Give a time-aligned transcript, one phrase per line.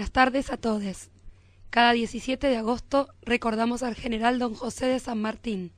[0.00, 1.10] Buenas tardes a todos.
[1.68, 5.72] Cada 17 de agosto recordamos al general don José de San Martín.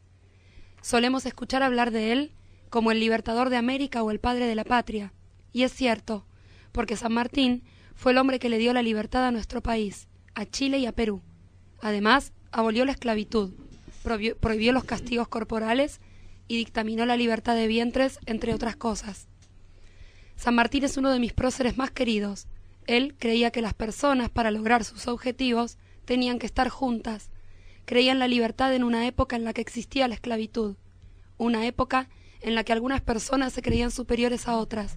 [0.81, 2.33] Solemos escuchar hablar de él
[2.71, 5.13] como el libertador de América o el padre de la patria.
[5.53, 6.25] Y es cierto,
[6.71, 7.65] porque San Martín
[7.97, 10.07] fue el hombre que le dio la libertad a nuestro país,
[10.37, 11.21] a Chile y a Perú.
[11.81, 13.53] Además, abolió la esclavitud,
[14.05, 16.01] prohibió, los castigos corporales
[16.47, 19.27] y dictaminó la libertad de vientres, entre otras cosas.
[20.37, 22.47] San Martín es uno de mis próceres más queridos.
[22.87, 27.31] Él creía que las personas, para lograr sus objetivos, tenían que estar juntas.
[27.85, 30.77] Creía en la libertad en una época en la que existía la esclavitud,
[31.39, 32.09] una época
[32.41, 34.97] en la que algunas personas se creían superiores a otras,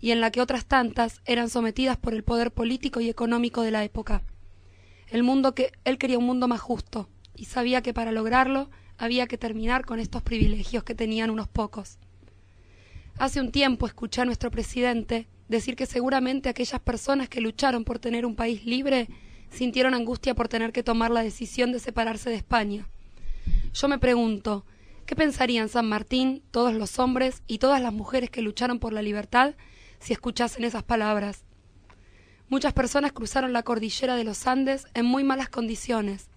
[0.00, 3.70] y en la que otras tantas eran sometidas por el poder político y económico de
[3.70, 4.22] la época.
[5.08, 9.26] El mundo que él quería un mundo más justo, y sabía que para lograrlo había
[9.26, 11.98] que terminar con estos privilegios que tenían unos pocos.
[13.18, 18.00] Hace un tiempo escuché a nuestro presidente decir que seguramente aquellas personas que lucharon por
[18.00, 19.08] tener un país libre
[19.50, 22.88] sintieron angustia por tener que tomar la decisión de separarse de España.
[23.72, 24.66] Yo me pregunto,
[25.06, 29.02] ¿qué pensarían San Martín, todos los hombres y todas las mujeres que lucharon por la
[29.02, 29.54] libertad
[30.00, 31.44] si escuchasen esas palabras?
[32.48, 36.28] Muchas personas cruzaron la cordillera de los Andes en muy malas condiciones.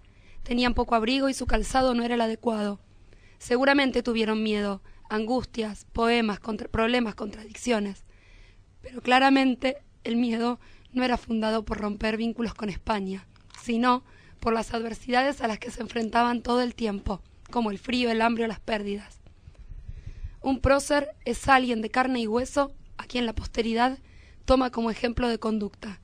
[0.44, 2.80] Tenían poco abrigo y su calzado no era el adecuado.
[3.38, 8.05] Seguramente tuvieron miedo, angustias, poemas, contra problemas, contradicciones.
[8.86, 10.60] Pero claramente el miedo
[10.92, 13.26] no era fundado por romper vínculos con España,
[13.60, 14.04] sino
[14.38, 17.20] por las adversidades a las que se enfrentaban todo el tiempo,
[17.50, 19.18] como el frío, el hambre o las pérdidas.
[20.40, 23.98] Un prócer es alguien de carne y hueso a quien la posteridad
[24.44, 26.00] toma como ejemplo de conducta.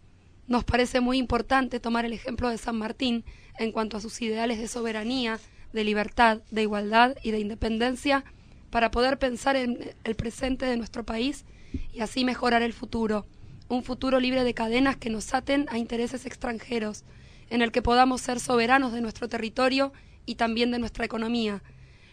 [0.49, 3.25] Nos parece muy importante tomar el ejemplo de San Martín
[3.61, 5.39] en cuanto a sus ideales de soberanía,
[5.73, 8.25] de libertad, de igualdad y de independencia
[8.71, 11.45] para poder pensar en el presente de nuestro país
[11.93, 13.27] y así mejorar el futuro,
[13.69, 17.05] un futuro libre de cadenas que nos aten a intereses extranjeros,
[17.51, 19.93] en el que podamos ser soberanos de nuestro territorio
[20.27, 21.63] y también de nuestra economía.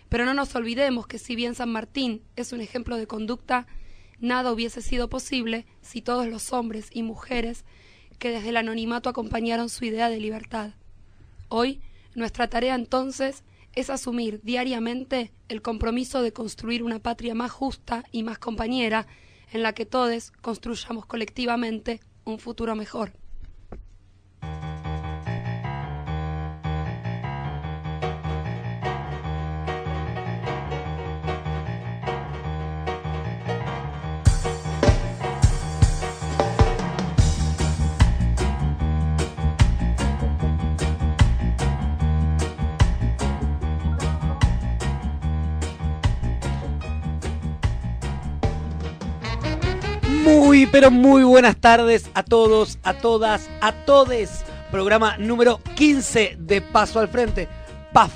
[0.10, 3.68] Pero no nos olvidemos que si bien San Martín es un ejemplo de conducta,
[4.20, 7.64] nada hubiese sido posible si todos los hombres y mujeres
[8.18, 10.72] que desde el anonimato acompañaron su idea de libertad.
[11.48, 11.82] Hoy,
[12.16, 13.44] nuestra tarea entonces
[13.76, 19.08] es asumir diariamente el compromiso de construir una patria más justa y más compañera,
[19.52, 23.14] en la que todos construyamos colectivamente un futuro mejor.
[50.60, 54.44] Muy, pero muy buenas tardes a todos, a todas, a todes.
[54.72, 57.48] Programa número 15 de Paso al Frente.
[57.94, 58.12] PAF,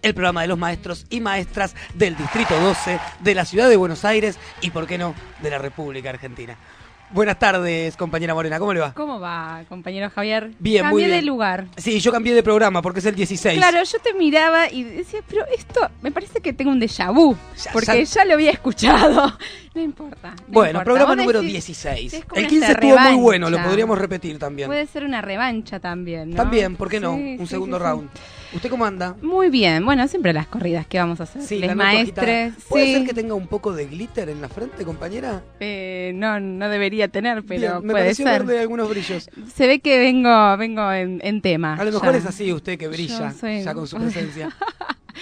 [0.00, 4.04] el programa de los maestros y maestras del Distrito 12, de la Ciudad de Buenos
[4.04, 6.56] Aires y, por qué no, de la República Argentina.
[7.10, 8.92] Buenas tardes, compañera Morena, ¿cómo le va?
[8.92, 10.50] ¿Cómo va, compañero Javier?
[10.58, 11.16] Bien, Cambié muy bien.
[11.16, 11.64] de lugar.
[11.78, 13.56] Sí, yo cambié de programa porque es el 16.
[13.58, 17.34] Claro, yo te miraba y decía, pero esto me parece que tengo un déjà vu,
[17.64, 19.38] Ya- porque ya- ya, lo había escuchado.
[19.74, 20.30] No importa.
[20.30, 20.84] no Bueno, importa.
[20.84, 22.14] programa número decís, 16.
[22.14, 24.68] es como El una 15 estuvo muy bueno, lo podríamos repetir también.
[24.68, 26.36] Puede ser una revancha también, ¿no?
[26.36, 27.14] También, ¿por qué no?
[27.16, 28.08] Sí, Un sí, segundo sí, round.
[28.54, 29.14] ¿Usted cómo anda?
[29.20, 31.42] Muy bien, bueno, siempre las corridas que vamos a hacer.
[31.42, 32.54] Sí, Les maestres.
[32.68, 32.92] ¿Puede sí.
[32.94, 35.42] ser que tenga un poco de glitter en la frente, compañera?
[35.60, 38.44] Eh, no, no debería tener, pero Bien, me puede pareció ser.
[38.44, 39.28] verle algunos brillos.
[39.54, 41.74] Se ve que vengo, vengo en, en tema.
[41.74, 42.18] A lo mejor ya.
[42.18, 44.48] es así usted que brilla, soy- ya con su presencia.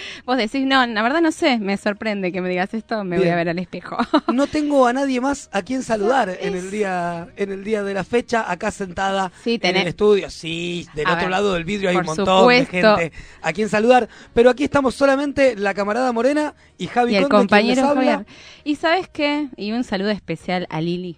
[0.25, 3.29] Vos decís, no, la verdad no sé, me sorprende que me digas esto, me voy
[3.29, 3.97] a ver al espejo.
[4.33, 7.93] No tengo a nadie más a quien saludar en el día en el día de
[7.93, 10.29] la fecha, acá sentada Sí, en el estudio.
[10.29, 12.71] Sí, del A otro ver, lado del vidrio hay un montón supuesto.
[12.71, 14.07] de gente a quien saludar.
[14.33, 17.87] Pero aquí estamos solamente la camarada Morena y Javi y el Conde, quien les compañero
[17.87, 18.25] habla.
[18.63, 19.47] ¿Y sabes qué?
[19.55, 21.17] Y un saludo especial a Lili,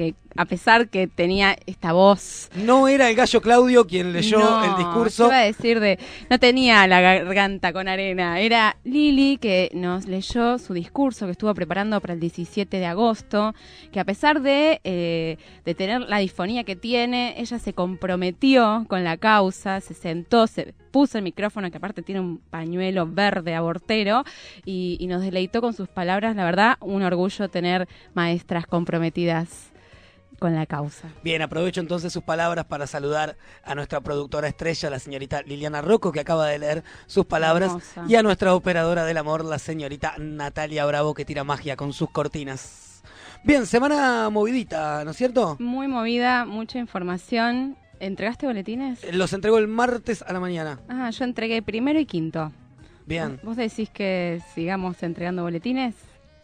[0.00, 2.48] que a pesar que tenía esta voz...
[2.54, 5.26] No era el gallo Claudio quien leyó no, el discurso.
[5.26, 5.98] iba a decir de...
[6.30, 8.40] No tenía la garganta con arena.
[8.40, 13.54] Era Lili que nos leyó su discurso que estuvo preparando para el 17 de agosto,
[13.92, 15.36] que a pesar de, eh,
[15.66, 20.72] de tener la disfonía que tiene, ella se comprometió con la causa, se sentó, se
[20.90, 24.24] puso el micrófono, que aparte tiene un pañuelo verde abortero,
[24.64, 26.34] y, y nos deleitó con sus palabras.
[26.34, 29.69] La verdad, un orgullo tener maestras comprometidas
[30.40, 31.08] con la causa.
[31.22, 36.10] Bien, aprovecho entonces sus palabras para saludar a nuestra productora estrella, la señorita Liliana Rocco,
[36.10, 38.04] que acaba de leer sus palabras, Hermosa.
[38.08, 42.10] y a nuestra operadora del amor, la señorita Natalia Bravo, que tira magia con sus
[42.10, 43.02] cortinas.
[43.44, 45.56] Bien, semana movidita, ¿no es cierto?
[45.60, 49.04] Muy movida, mucha información ¿Entregaste boletines?
[49.04, 50.80] Eh, Los entregó el martes a la mañana.
[50.88, 52.50] Ah, yo entregué primero y quinto.
[53.04, 53.38] Bien.
[53.42, 55.94] ¿Vos decís que sigamos entregando boletines?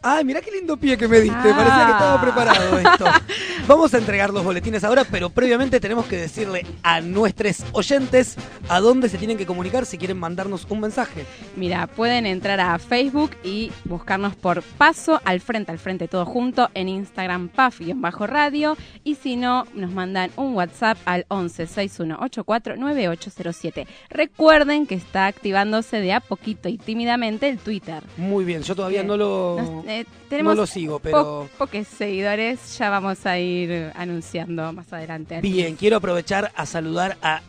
[0.01, 1.37] Ay, mirá qué lindo pie que me diste.
[1.37, 1.55] Ah.
[1.55, 3.05] Parecía que estaba preparado esto.
[3.67, 8.37] Vamos a entregar los boletines ahora, pero previamente tenemos que decirle a nuestros oyentes
[8.69, 11.25] a dónde se tienen que comunicar si quieren mandarnos un mensaje.
[11.55, 16.69] Mira, pueden entrar a Facebook y buscarnos por Paso al Frente, al Frente todo junto,
[16.73, 23.87] en Instagram PAF-radio y si no, nos mandan un WhatsApp al 11 6184 9807.
[24.09, 28.03] Recuerden que está activándose de a poquito y tímidamente el Twitter.
[28.15, 29.96] Muy bien, yo todavía no lo, eh,
[30.29, 31.23] tenemos no lo sigo, pero...
[31.23, 35.41] po- pocos seguidores, ya vamos a ir anunciando más adelante.
[35.41, 37.41] Bien, quiero aprovechar a saludar a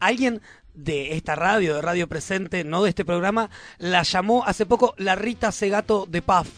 [0.00, 0.40] alguien
[0.74, 5.14] de esta radio, de Radio Presente, no de este programa, la llamó hace poco la
[5.14, 6.48] Rita Segato de PAF.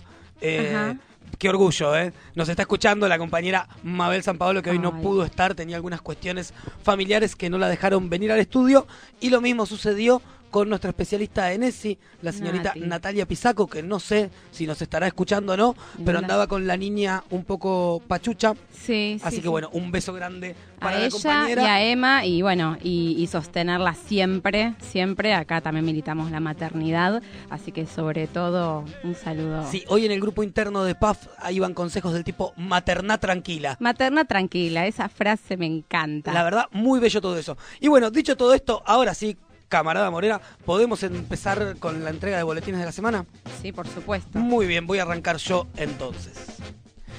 [0.41, 0.95] Eh.
[1.39, 2.13] Qué orgullo, ¿eh?
[2.37, 6.01] Nos está escuchando la compañera Mabel San Paolo, que hoy no pudo estar, tenía algunas
[6.01, 6.55] cuestiones
[6.85, 8.87] familiares que no la dejaron venir al estudio.
[9.21, 10.23] Y lo mismo sucedió
[10.55, 12.81] con nuestra especialista en ESI, la señorita Nati.
[12.83, 15.75] Natalia Pisaco, que no sé si nos estará escuchando o no,
[16.05, 18.55] pero andaba con la niña un poco pachucha.
[18.73, 21.63] Sí, Así sí, que bueno, un beso grande para a la ella compañera.
[21.63, 27.23] y a Emma y bueno y, y sostenerla siempre siempre acá también militamos la maternidad
[27.49, 31.59] así que sobre todo un saludo Sí, hoy en el grupo interno de PAF ahí
[31.59, 33.77] van consejos del tipo materná tranquila.
[33.81, 37.57] materna tranquila esa frase me encanta La verdad, muy bello todo eso.
[37.81, 42.43] Y bueno, dicho todo esto, ahora sí, camarada Morera, ¿podemos empezar con la entrega de
[42.43, 43.27] boletines de la semana?
[43.63, 46.35] sí por supuesto Muy bien, voy a arrancar yo entonces.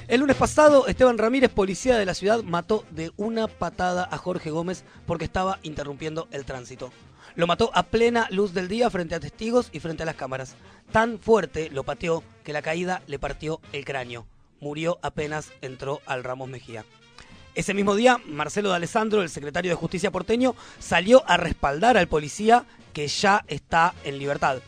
[0.08, 4.52] El lunes pasado, Esteban Ramírez, policía de la ciudad, mató de una patada a Jorge
[4.52, 6.92] Gómez porque estaba interrumpiendo el tránsito.
[7.34, 10.54] Lo mató a plena luz del día frente a testigos y frente a las cámaras.
[10.92, 14.26] Tan fuerte lo pateó que la caída le partió el cráneo.
[14.60, 16.84] Murió apenas entró al Ramos Mejía.
[17.56, 22.06] Ese mismo día, Marcelo de Alessandro, el secretario de Justicia porteño, salió a respaldar al
[22.06, 24.58] policía que ya está en libertad.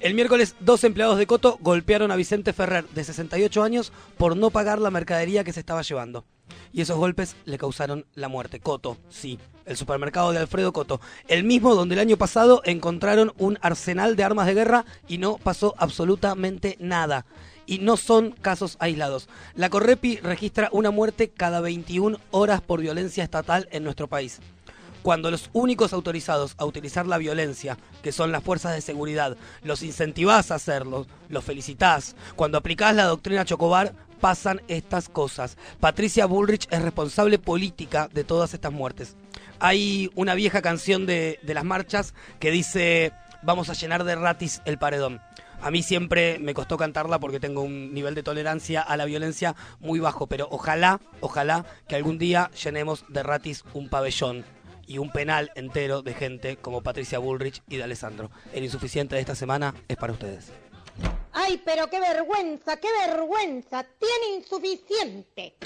[0.00, 4.50] El miércoles, dos empleados de Coto golpearon a Vicente Ferrer, de 68 años, por no
[4.50, 6.26] pagar la mercadería que se estaba llevando.
[6.74, 8.60] Y esos golpes le causaron la muerte.
[8.60, 11.00] Coto, sí, el supermercado de Alfredo Coto.
[11.28, 15.38] El mismo donde el año pasado encontraron un arsenal de armas de guerra y no
[15.38, 17.24] pasó absolutamente nada.
[17.66, 19.28] Y no son casos aislados.
[19.54, 24.40] La Correpi registra una muerte cada 21 horas por violencia estatal en nuestro país
[25.06, 29.84] cuando los únicos autorizados a utilizar la violencia, que son las fuerzas de seguridad, los
[29.84, 35.58] incentivás a hacerlo, los felicitás, cuando aplicás la doctrina Chocobar, pasan estas cosas.
[35.78, 39.14] Patricia Bullrich es responsable política de todas estas muertes.
[39.60, 43.12] Hay una vieja canción de, de las marchas que dice,
[43.44, 45.20] vamos a llenar de ratis el paredón.
[45.60, 49.56] A mí siempre me costó cantarla porque tengo un nivel de tolerancia a la violencia
[49.80, 54.44] muy bajo, pero ojalá, ojalá que algún día llenemos de ratis un pabellón
[54.86, 58.30] y un penal entero de gente como Patricia Bullrich y de Alessandro.
[58.52, 60.52] El insuficiente de esta semana es para ustedes.
[61.32, 63.84] Ay, pero qué vergüenza, qué vergüenza.
[63.98, 65.56] Tiene insuficiente.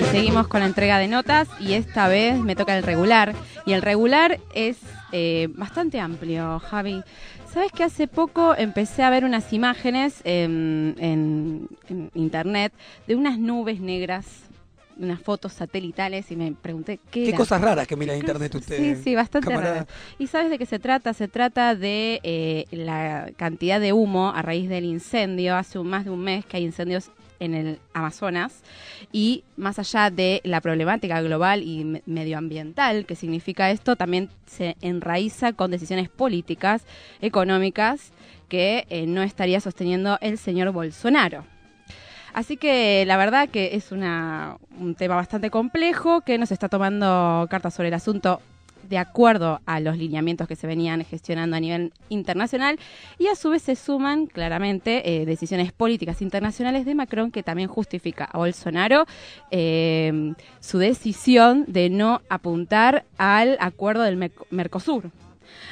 [0.00, 3.34] Y seguimos con la entrega de notas y esta vez me toca el regular.
[3.64, 4.78] Y el regular es
[5.12, 7.02] eh, bastante amplio, Javi.
[7.52, 12.72] Sabes que hace poco empecé a ver unas imágenes en, en- en internet
[13.06, 14.26] de unas nubes negras,
[14.98, 17.38] unas fotos satelitales y me pregunté qué, Qué era?
[17.38, 18.76] cosas raras que mira ¿Qué internet usted.
[18.96, 19.86] Sí, sí, bastante raras.
[20.18, 21.14] ¿Y sabes de qué se trata?
[21.14, 25.56] Se trata de eh, la cantidad de humo a raíz del incendio.
[25.56, 28.62] Hace un- más de un mes que hay incendios en el Amazonas
[29.12, 34.76] y más allá de la problemática global y me- medioambiental que significa esto, también se
[34.80, 36.84] enraiza con decisiones políticas,
[37.20, 38.12] económicas
[38.48, 41.44] que eh, no estaría sosteniendo el señor Bolsonaro.
[42.32, 47.72] Así que la verdad que es un tema bastante complejo que nos está tomando cartas
[47.74, 48.42] sobre el asunto
[48.88, 52.78] de acuerdo a los lineamientos que se venían gestionando a nivel internacional
[53.18, 57.68] y a su vez se suman claramente eh, decisiones políticas internacionales de Macron que también
[57.68, 59.06] justifica a Bolsonaro
[59.50, 65.10] eh, su decisión de no apuntar al acuerdo del Mercosur.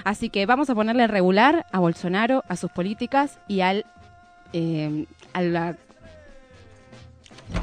[0.05, 3.85] Así que vamos a ponerle regular a Bolsonaro, a sus políticas y al,
[4.53, 5.07] eh,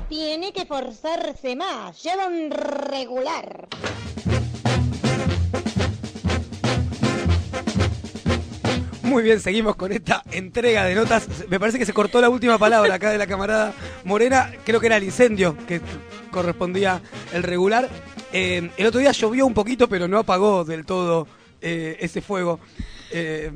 [0.10, 2.01] Tiene que forzarse más.
[2.03, 3.67] Lleva un regular.
[9.12, 11.27] Muy bien, seguimos con esta entrega de notas.
[11.50, 13.74] Me parece que se cortó la última palabra acá de la camarada
[14.06, 14.53] Morena.
[14.63, 15.82] Creo que era el incendio que
[16.32, 17.01] correspondía
[17.34, 17.89] el regular.
[18.32, 21.27] Eh, el otro día llovió un poquito, pero no apagó del todo
[21.60, 22.62] eh, ese fuego.
[23.12, 23.51] Eh,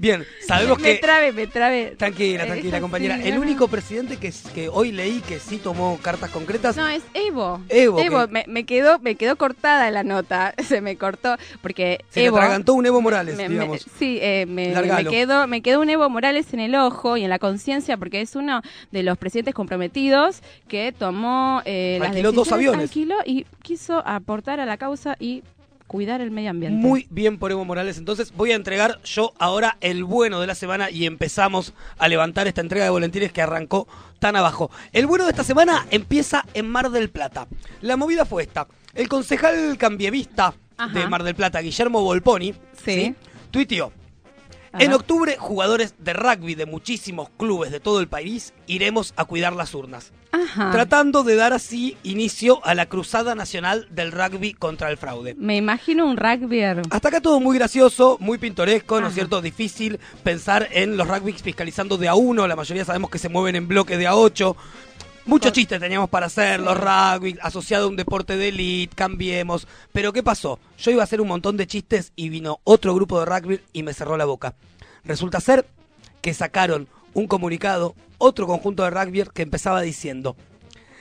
[0.00, 0.94] bien, sabemos me que...
[0.96, 1.94] trabe, me trabe.
[1.96, 3.22] Tranquila, tranquila, compañera.
[3.22, 7.02] El no, único presidente que, que hoy leí que sí tomó cartas concretas No, es
[7.14, 7.60] Evo.
[7.68, 10.54] Evo, que- me, me quedó, me quedó cortada la nota.
[10.66, 11.36] Se me cortó.
[11.62, 12.36] Porque se Evo.
[12.38, 13.86] atragantó un Evo Morales, me- me- digamos.
[13.98, 17.30] sí, eh, me, me quedó, me quedó un Evo Morales en el ojo y en
[17.30, 22.50] la conciencia porque es uno de los presidentes comprometidos que tomó eh, las Alquiló dos
[22.52, 22.82] aviones.
[22.82, 25.42] alquiló y quiso aportar a la causa y
[25.90, 26.78] cuidar el medio ambiente.
[26.86, 27.98] Muy bien por Evo Morales.
[27.98, 32.46] Entonces voy a entregar yo ahora el bueno de la semana y empezamos a levantar
[32.46, 33.88] esta entrega de volantines que arrancó
[34.20, 34.70] tan abajo.
[34.92, 37.48] El bueno de esta semana empieza en Mar del Plata.
[37.80, 38.68] La movida fue esta.
[38.94, 40.96] El concejal cambievista Ajá.
[40.96, 42.54] de Mar del Plata, Guillermo Volponi,
[42.84, 43.16] Sí.
[43.50, 43.92] tuiteó.
[44.72, 44.84] Ajá.
[44.84, 49.52] En octubre, jugadores de rugby de muchísimos clubes de todo el país iremos a cuidar
[49.54, 50.70] las urnas, Ajá.
[50.70, 55.34] tratando de dar así inicio a la cruzada nacional del rugby contra el fraude.
[55.36, 56.62] Me imagino un rugby.
[56.62, 59.42] Hasta acá todo muy gracioso, muy pintoresco, ¿no es cierto?
[59.42, 63.56] Difícil pensar en los rugby fiscalizando de a uno, la mayoría sabemos que se mueven
[63.56, 64.56] en bloques de a ocho.
[65.26, 69.68] Muchos chistes teníamos para hacer, los rugby, asociado a un deporte de elite, cambiemos.
[69.92, 70.58] Pero ¿qué pasó?
[70.78, 73.82] Yo iba a hacer un montón de chistes y vino otro grupo de rugby y
[73.82, 74.54] me cerró la boca.
[75.04, 75.66] Resulta ser
[76.22, 80.36] que sacaron un comunicado, otro conjunto de rugby que empezaba diciendo,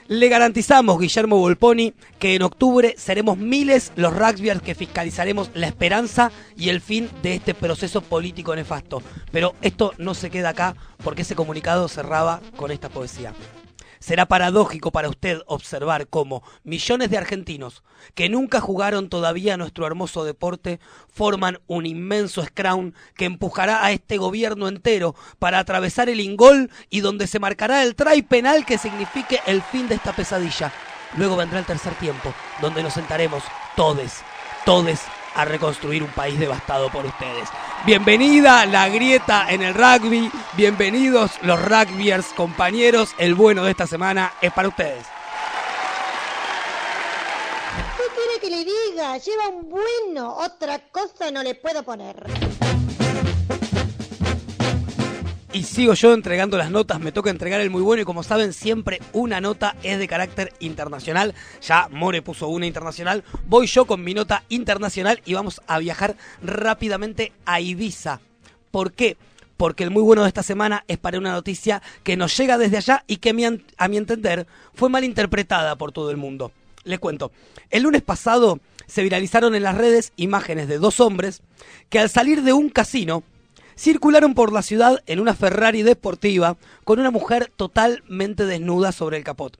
[0.09, 6.31] le garantizamos, Guillermo Volponi, que en octubre seremos miles los rugbyers que fiscalizaremos la esperanza
[6.57, 9.03] y el fin de este proceso político nefasto.
[9.31, 13.35] Pero esto no se queda acá porque ese comunicado cerraba con esta poesía.
[13.99, 17.83] Será paradójico para usted observar cómo millones de argentinos
[18.15, 20.79] que nunca jugaron todavía nuestro hermoso deporte
[21.09, 27.01] forman un inmenso scrum que empujará a este gobierno entero para atravesar el ingol y
[27.01, 30.71] donde se marcará el try penal que signifique el fin de esta pesadilla.
[31.17, 33.43] Luego vendrá el tercer tiempo, donde nos sentaremos
[33.75, 34.21] todes,
[34.65, 35.01] todes
[35.35, 37.49] a reconstruir un país devastado por ustedes.
[37.85, 44.33] Bienvenida la grieta en el rugby, bienvenidos los rugbyers compañeros, el bueno de esta semana
[44.41, 45.05] es para ustedes.
[47.97, 49.17] ¿Qué quiere que le diga?
[49.17, 50.35] Lleva un bueno.
[50.35, 52.48] Otra cosa no le puedo poner.
[55.51, 58.53] Y sigo yo entregando las notas, me toca entregar el muy bueno y como saben
[58.53, 61.33] siempre una nota es de carácter internacional.
[61.63, 66.15] Ya More puso una internacional, voy yo con mi nota internacional y vamos a viajar
[66.43, 68.21] rápidamente a Ibiza.
[68.69, 69.17] ¿Por qué?
[69.57, 72.77] Porque el muy bueno de esta semana es para una noticia que nos llega desde
[72.77, 76.51] allá y que a mi, entender fue mal interpretada por todo el mundo.
[76.83, 77.31] Les cuento,
[77.71, 81.41] el lunes pasado se viralizaron en las redes imágenes de dos hombres
[81.89, 83.23] que al salir de un casino
[83.79, 89.23] circularon por la ciudad en una Ferrari deportiva con una mujer totalmente desnuda sobre el
[89.23, 89.57] capot.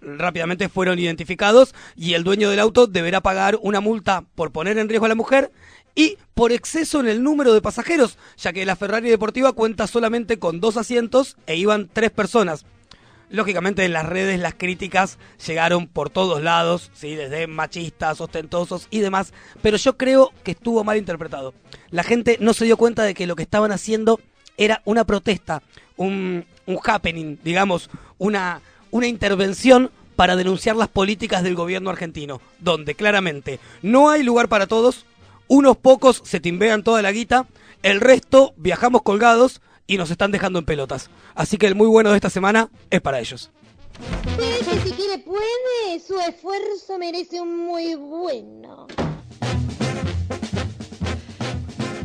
[0.00, 4.88] Rápidamente fueron identificados y el dueño del auto deberá pagar una multa por poner en
[4.88, 5.52] riesgo a la mujer
[5.94, 10.40] y por exceso en el número de pasajeros, ya que la Ferrari deportiva cuenta solamente
[10.40, 12.64] con dos asientos e iban tres personas.
[13.32, 17.14] Lógicamente en las redes las críticas llegaron por todos lados, ¿sí?
[17.14, 21.54] desde machistas, ostentosos y demás, pero yo creo que estuvo mal interpretado.
[21.90, 24.20] La gente no se dio cuenta de que lo que estaban haciendo
[24.58, 25.62] era una protesta,
[25.96, 28.60] un, un happening, digamos, una,
[28.90, 34.66] una intervención para denunciar las políticas del gobierno argentino, donde claramente no hay lugar para
[34.66, 35.06] todos,
[35.48, 37.46] unos pocos se timbean toda la guita,
[37.82, 41.10] el resto viajamos colgados y nos están dejando en pelotas.
[41.34, 43.50] Así que el muy bueno de esta semana es para ellos.
[44.36, 48.86] Pero que si quiere puede, su esfuerzo merece un muy bueno.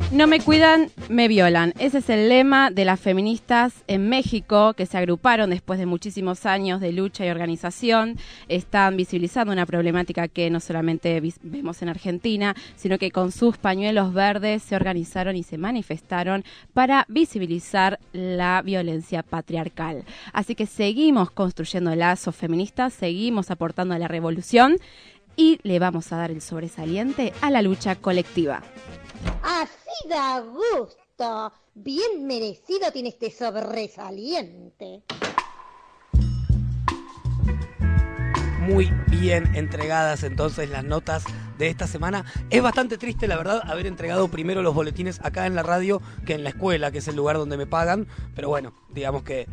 [0.10, 1.74] No me cuidan, me violan.
[1.80, 6.46] Ese es el lema de las feministas en México que se agruparon después de muchísimos
[6.46, 8.18] años de lucha y organización.
[8.48, 14.14] Están visibilizando una problemática que no solamente vemos en Argentina, sino que con sus pañuelos
[14.14, 20.06] verdes se organizaron y se manifestaron para visibilizar la violencia patriarcal.
[20.32, 24.78] Así que seguimos construyendo lazos feministas, seguimos aportando a la revolución
[25.36, 28.64] y le vamos a dar el sobresaliente a la lucha colectiva.
[29.44, 31.52] Así da gusto.
[31.74, 35.04] Bien merecido tiene este sobresaliente.
[38.62, 41.24] Muy bien entregadas entonces las notas
[41.58, 42.26] de esta semana.
[42.50, 46.34] Es bastante triste, la verdad, haber entregado primero los boletines acá en la radio que
[46.34, 48.08] en la escuela, que es el lugar donde me pagan.
[48.36, 49.48] Pero bueno, digamos que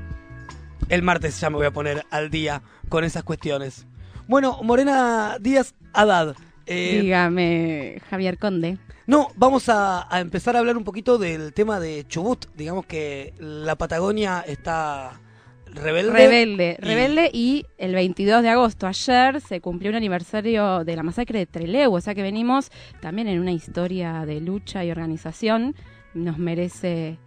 [0.89, 3.87] el martes ya me voy a poner al día con esas cuestiones.
[4.27, 6.35] Bueno, Morena Díaz Haddad.
[6.67, 8.79] Eh, Dígame, Javier Conde.
[9.07, 12.47] No, vamos a, a empezar a hablar un poquito del tema de Chubut.
[12.57, 15.21] Digamos que la Patagonia está
[15.67, 16.13] rebelde.
[16.13, 21.03] Rebelde, y- rebelde y el 22 de agosto, ayer, se cumplió un aniversario de la
[21.03, 25.75] masacre de Trelew, o sea que venimos también en una historia de lucha y organización.
[26.15, 27.19] Nos merece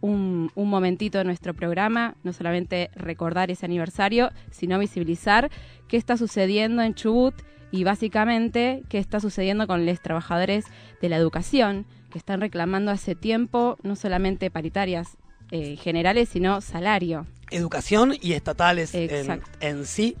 [0.00, 5.50] un, un momentito de nuestro programa, no solamente recordar ese aniversario, sino visibilizar
[5.88, 7.34] qué está sucediendo en Chubut
[7.70, 10.64] y básicamente qué está sucediendo con los trabajadores
[11.00, 15.16] de la educación que están reclamando hace tiempo no solamente paritarias
[15.50, 17.26] eh, generales, sino salario.
[17.50, 20.16] Educación y estatales en, sí.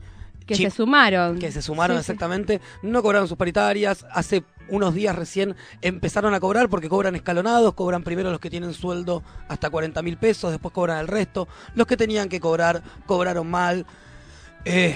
[0.46, 1.40] Que Chip- se sumaron.
[1.40, 2.12] que se sumaron Sí, sí.
[2.12, 7.74] exactamente, no cobraron sus paritarias, hace unos días recién empezaron a cobrar porque cobran escalonados,
[7.74, 11.88] cobran primero los que tienen sueldo hasta 40 mil pesos, después cobran el resto, los
[11.88, 13.86] que tenían que cobrar cobraron mal.
[14.64, 14.94] Eh,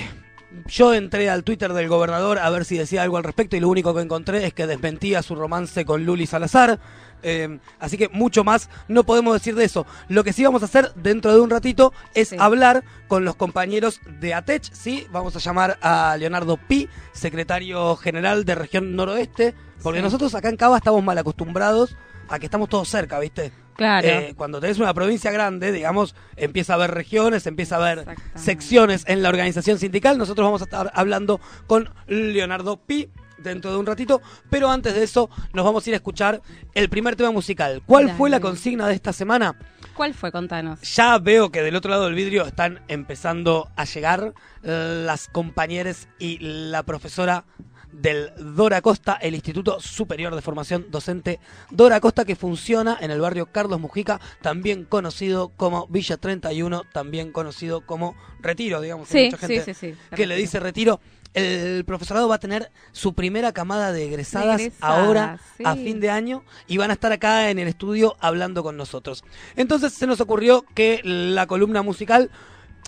[0.66, 3.68] yo entré al Twitter del gobernador a ver si decía algo al respecto y lo
[3.68, 6.78] único que encontré es que desmentía su romance con Luli Salazar.
[7.22, 9.86] Eh, así que mucho más no podemos decir de eso.
[10.08, 12.36] Lo que sí vamos a hacer dentro de un ratito es Sí.
[12.38, 15.06] hablar con los compañeros de ATECH, ¿sí?
[15.12, 20.02] Vamos a llamar a Leonardo Pi, secretario general de Región Noroeste, porque Sí.
[20.04, 21.94] nosotros acá en Cava estamos mal acostumbrados
[22.28, 23.52] a que estamos todos cerca, ¿viste?
[23.80, 24.06] Claro.
[24.06, 29.04] Eh, cuando tenés una provincia grande, digamos, empieza a haber regiones, empieza a haber secciones
[29.06, 30.18] en la organización sindical.
[30.18, 33.08] Nosotros vamos a estar hablando con Leonardo Pi
[33.38, 34.20] dentro de un ratito,
[34.50, 36.42] pero antes de eso nos vamos a ir a escuchar
[36.74, 37.80] el primer tema musical.
[37.86, 38.18] ¿Cuál Dale.
[38.18, 39.56] fue la consigna de esta semana?
[39.94, 40.30] ¿Cuál fue?
[40.30, 40.82] Contanos.
[40.94, 46.06] Ya veo que del otro lado del vidrio están empezando a llegar eh, las compañeras
[46.18, 47.46] y la profesora
[47.92, 53.20] del Dora Costa, el Instituto Superior de Formación Docente Dora Costa, que funciona en el
[53.20, 59.12] barrio Carlos Mujica, también conocido como Villa 31, también conocido como Retiro, digamos.
[59.12, 60.16] hay Sí, mucha gente sí, sí, sí.
[60.16, 61.00] que le dice Retiro.
[61.32, 66.00] El profesorado va a tener su primera camada de egresadas, De egresadas, ahora a fin
[66.00, 69.22] de año y van a estar acá en el estudio hablando con nosotros.
[69.54, 72.32] Entonces se nos ocurrió que la columna musical,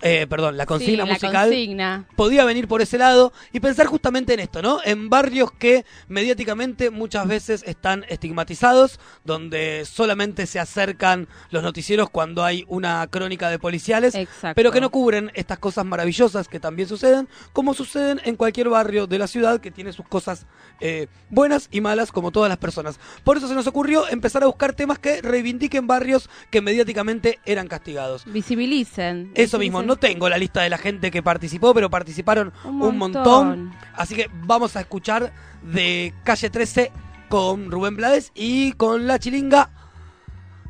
[0.00, 2.04] eh, perdón, la consigna Sí, la musical consigna.
[2.16, 4.80] podía venir por ese lado y pensar justamente en esto, ¿no?
[4.84, 12.44] En barrios que mediáticamente muchas veces están estigmatizados, donde solamente se acercan los noticieros cuando
[12.44, 14.54] hay una crónica de policiales, Exacto.
[14.56, 19.06] pero que no cubren estas cosas maravillosas que también suceden, como suceden en cualquier barrio
[19.06, 20.46] de la ciudad que tiene sus cosas
[20.80, 22.98] eh, buenas y malas como todas las personas.
[23.24, 27.68] Por eso se nos ocurrió empezar a buscar temas que reivindiquen barrios que mediáticamente eran
[27.68, 28.24] castigados.
[28.26, 29.30] Visibilicen.
[29.34, 32.98] Eso mismo, No tengo la lista de la gente que participó, pero participaron un, Un
[32.98, 33.24] montón.
[33.24, 33.78] montón.
[33.94, 36.92] Así que vamos a escuchar de Calle 13
[37.28, 39.70] con Rubén Blades y con la chilinga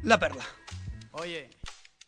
[0.03, 0.45] La Perla.
[1.13, 1.51] Oye,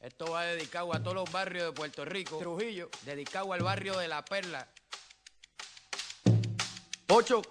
[0.00, 2.38] esto va dedicado a todos los barrios de Puerto Rico.
[2.38, 4.68] Trujillo, dedicado al barrio de La Perla.
[7.08, 7.42] Ocho,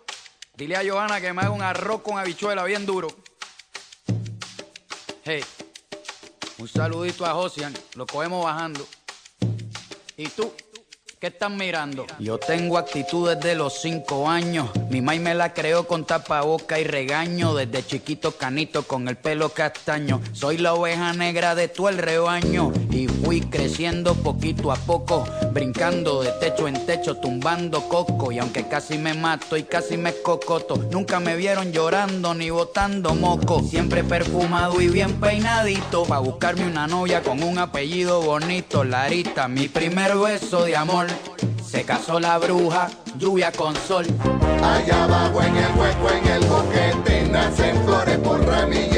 [0.55, 3.07] dile a Johanna que me haga un arroz con habichuela bien duro.
[5.25, 5.43] Hey,
[6.57, 8.85] un saludito a Josian, lo cogemos bajando.
[10.17, 10.51] ¿Y tú?
[11.19, 12.05] ¿Qué estás mirando?
[12.19, 14.69] Yo tengo actitud desde los cinco años.
[14.89, 17.55] Mi mai me la creó con tapaboca y regaño.
[17.55, 20.21] Desde chiquito canito con el pelo castaño.
[20.33, 22.73] Soy la oveja negra de todo el rebaño.
[22.91, 25.25] Y fui creciendo poquito a poco.
[25.53, 28.31] Brincando de techo en techo, tumbando coco.
[28.31, 30.77] Y aunque casi me mato y casi me cocoto.
[30.91, 33.61] Nunca me vieron llorando ni botando moco.
[33.61, 36.05] Siempre perfumado y bien peinadito.
[36.05, 38.83] Pa' buscarme una novia con un apellido bonito.
[38.83, 41.07] Larita, mi primer beso de amor.
[41.63, 44.05] Se casó la bruja, lluvia con sol.
[44.63, 48.92] Allá abajo en el hueco, en el boquete, nacen flores por ramillete,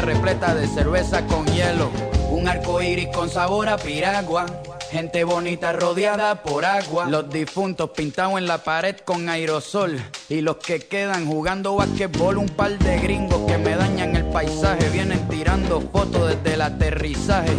[0.00, 1.90] repleta de cerveza con hielo.
[2.30, 4.46] Un arco iris con sabor a piragua.
[4.92, 7.06] Gente bonita rodeada por agua.
[7.08, 9.98] Los difuntos pintados en la pared con aerosol.
[10.28, 12.36] Y los que quedan jugando basquetbol.
[12.36, 14.90] Un par de gringos que me dañan el paisaje.
[14.90, 17.52] Vienen tirando fotos desde el aterrizaje.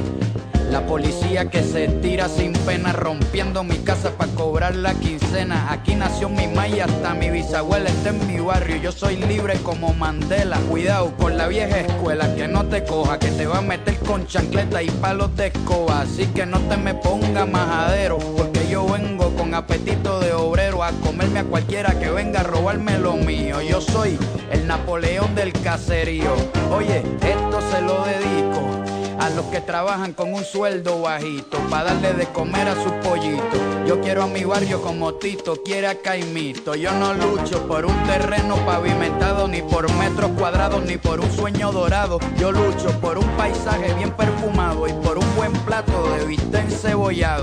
[0.70, 5.72] La policía que se tira sin pena rompiendo mi casa para cobrar la quincena.
[5.72, 8.78] Aquí nació mi maya, hasta mi bisabuela está en mi barrio.
[8.78, 10.58] Yo soy libre como Mandela.
[10.70, 14.26] Cuidado con la vieja escuela que no te coja, que te va a meter con
[14.26, 16.02] chancleta y palos de escoba.
[16.02, 20.92] Así que no te me ponga majadero, porque yo vengo con apetito de obrero a
[20.92, 23.62] comerme a cualquiera que venga a robarme lo mío.
[23.62, 24.18] Yo soy
[24.52, 26.34] el Napoleón del caserío.
[26.72, 28.84] Oye, esto se lo dedico
[29.20, 33.60] a los que trabajan con un sueldo bajito, para darle de comer a sus pollitos.
[33.88, 36.76] Yo quiero a mi barrio como Tito quiere a Caimito.
[36.76, 41.32] Yo no lucho por un terreno pavimentado ni por metro metros cuadrados ni por un
[41.32, 42.20] sueño dorado.
[42.38, 43.63] Yo lucho por un paisaje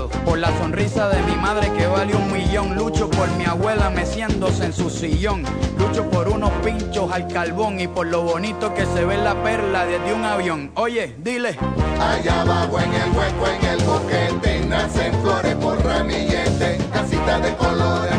[0.09, 2.75] Por la sonrisa de mi madre que vale un millón.
[2.75, 5.43] Lucho por mi abuela meciéndose en su sillón.
[5.77, 9.85] Lucho por unos pinchos al carbón y por lo bonito que se ve la perla
[9.85, 10.71] desde un avión.
[10.75, 11.57] Oye, dile.
[11.99, 18.15] Allá abajo en el hueco, en el boquete, nacen flores por ramillete, casita de colores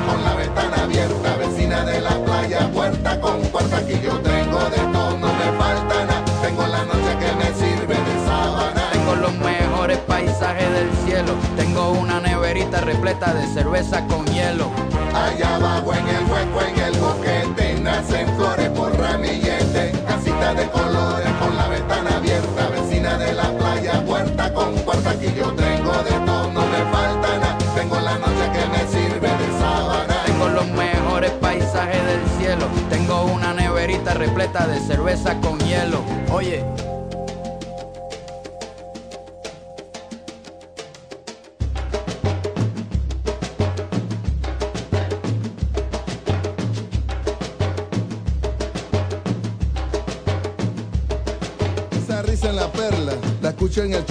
[11.72, 14.70] Tengo una neverita repleta de cerveza con hielo.
[15.14, 21.30] Allá abajo en el hueco, en el boquete, nacen flores por ramillete, casita de colores
[21.40, 26.10] con la ventana abierta, vecina de la playa, puerta con puerta, aquí yo tengo de
[26.26, 30.24] todo, no me falta nada, tengo la noche que me sirve de sábana.
[30.26, 32.66] Tengo los mejores paisajes del cielo.
[32.90, 36.02] Tengo una neverita repleta de cerveza con hielo.
[36.30, 36.91] Oye.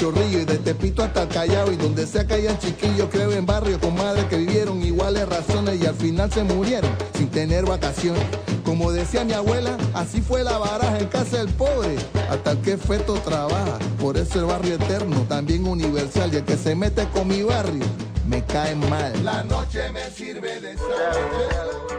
[0.01, 3.45] El chorrillo y de Tepito hasta Callao y donde sea que hayan chiquillos creo en
[3.45, 8.23] barrio con madres que vivieron iguales razones y al final se murieron sin tener vacaciones.
[8.65, 11.95] Como decía mi abuela, así fue la baraja en casa del pobre,
[12.29, 13.77] hasta que feto trabaja.
[13.99, 17.85] Por eso el barrio eterno, también universal y el que se mete con mi barrio,
[18.27, 19.23] me cae mal.
[19.23, 20.75] La noche me sirve de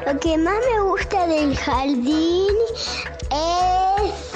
[0.06, 2.56] Lo que más me gusta del jardín
[3.30, 3.91] es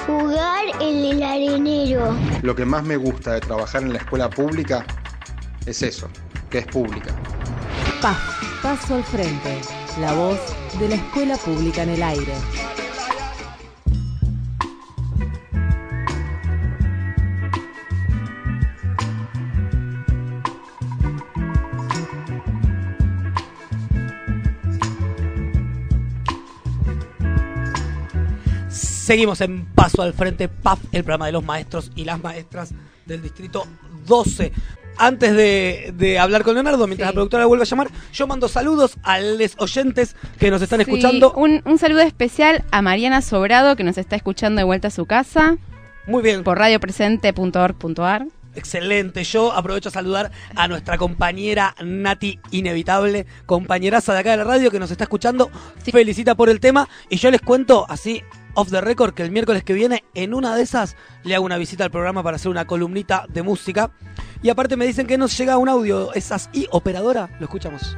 [0.07, 2.15] jugar en el arenero.
[2.41, 4.85] Lo que más me gusta de trabajar en la escuela pública
[5.65, 6.07] es eso,
[6.49, 7.13] que es pública.
[8.01, 8.17] PAF,
[8.63, 9.59] Paso al Frente,
[9.99, 10.39] la voz
[10.79, 12.33] de la escuela pública en el aire.
[29.07, 32.73] Seguimos en Paso al Frente, PAF, el programa de los maestros y las maestras
[33.05, 33.65] del distrito
[34.05, 34.51] 12.
[34.97, 37.11] Antes de, de hablar con Leonardo, mientras Sí.
[37.11, 40.91] la productora vuelve a llamar, yo mando saludos a los oyentes que nos están Sí,
[40.91, 41.31] escuchando.
[41.37, 45.05] Un, un saludo especial a Mariana Sobrado, que nos está escuchando de vuelta a su
[45.05, 45.55] casa
[46.05, 48.25] Muy bien, por radiopresente.org.ar.
[48.55, 49.23] excelente.
[49.23, 54.69] Yo aprovecho a saludar a nuestra compañera Nati Inevitable, compañeraza de acá de la radio
[54.69, 55.49] que nos está escuchando.
[55.85, 55.91] Sí.
[55.93, 56.89] Felicita por el tema.
[57.09, 58.21] Y yo les cuento así,
[58.57, 61.57] off the record, que el miércoles que viene, en una de esas, le hago una
[61.57, 63.91] visita al programa para hacer una columnita de música.
[64.41, 66.11] Y aparte me dicen que nos llega un audio.
[66.13, 67.29] ¿Es así, operadora?
[67.39, 67.95] Lo escuchamos.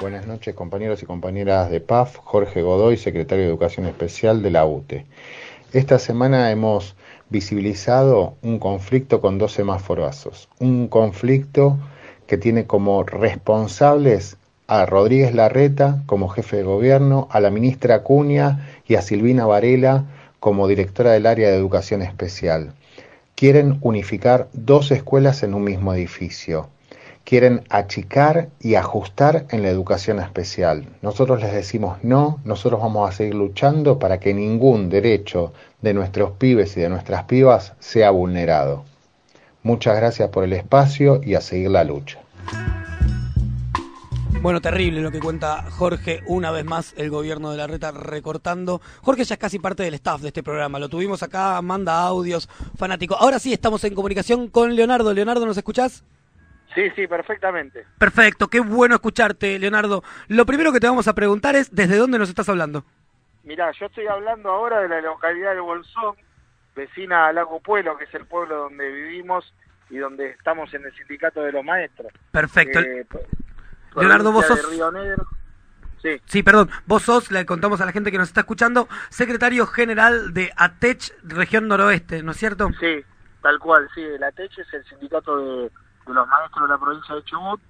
[0.00, 4.64] Buenas noches compañeros y compañeras de PAF, Jorge Godoy, secretario de Educación Especial de la
[4.64, 5.04] UTE.
[5.74, 6.96] Esta semana hemos
[7.28, 11.76] visibilizado un conflicto con dos semáforazos, un conflicto
[12.26, 14.38] que tiene como responsables
[14.70, 20.04] a Rodríguez Larreta como jefe de gobierno, a la ministra Acuña y a Silvina Varela
[20.38, 22.72] como directora del área de educación especial.
[23.34, 26.68] Quieren unificar dos escuelas en un mismo edificio
[27.24, 30.86] quieren achicar y ajustar en la educación especial.
[31.02, 36.32] Nosotros les decimos no, nosotros vamos a seguir luchando para que ningún derecho de nuestros
[36.32, 38.84] pibes y de nuestras pibas sea vulnerado.
[39.62, 42.18] Muchas gracias por el espacio y a seguir la lucha.
[44.42, 46.22] Bueno, terrible lo que cuenta Jorge.
[46.26, 48.80] Una vez más, el gobierno de la reta recortando.
[49.02, 50.78] Jorge ya es casi parte del staff de este programa.
[50.78, 52.48] Lo tuvimos acá, manda audios,
[52.78, 53.16] fanático.
[53.16, 55.12] Ahora sí estamos en comunicación con Leonardo.
[55.12, 56.06] Leonardo, ¿nos escuchás?
[56.74, 57.84] Sí, sí, perfectamente.
[57.98, 60.02] Perfecto, qué bueno escucharte, Leonardo.
[60.28, 62.86] Lo primero que te vamos a preguntar es, ¿desde dónde nos estás hablando?
[63.44, 66.16] Mirá, yo estoy hablando ahora de la localidad de Bolsón,
[66.74, 69.52] vecina a Lago Pueblo, que es el pueblo donde vivimos
[69.90, 72.10] y donde estamos en el sindicato de los maestros.
[72.30, 72.80] Perfecto.
[72.80, 73.04] Eh,
[73.96, 75.26] Leonardo, vos sos- de Río Negro.
[76.02, 79.66] Sí, Sí, perdón, vos sos, le contamos a la gente que nos está escuchando, secretario
[79.66, 82.70] general de ATECH, región noroeste, ¿no es cierto?
[82.80, 83.04] sí,
[83.42, 84.00] tal cual, sí.
[84.02, 87.60] El ATECH es el sindicato de, de los maestros de la provincia de Chubut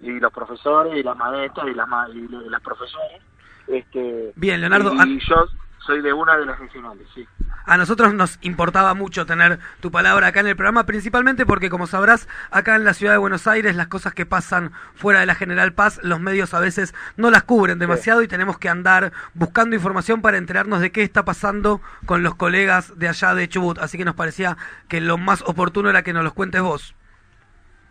[0.00, 3.22] y los profesores y las maestras y las, ma- y las profesoras.
[3.66, 5.46] Este, Bien, Leonardo, Y, a- yo
[5.78, 7.26] soy de una de las regionales, sí.
[7.64, 11.86] A nosotros nos importaba mucho tener tu palabra acá en el programa, principalmente porque, como
[11.86, 15.34] sabrás, acá en la ciudad de Buenos Aires las cosas que pasan fuera de la
[15.34, 19.76] General Paz, los medios a veces no las cubren demasiado y tenemos que andar buscando
[19.76, 23.78] información para enterarnos de qué está pasando con los colegas de allá de Chubut.
[23.78, 24.56] Así que nos parecía
[24.88, 26.94] que lo más oportuno era que nos los cuentes vos.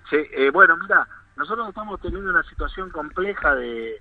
[0.10, 4.00] Sí, eh, bueno, mira, nosotros estamos teniendo una situación compleja de,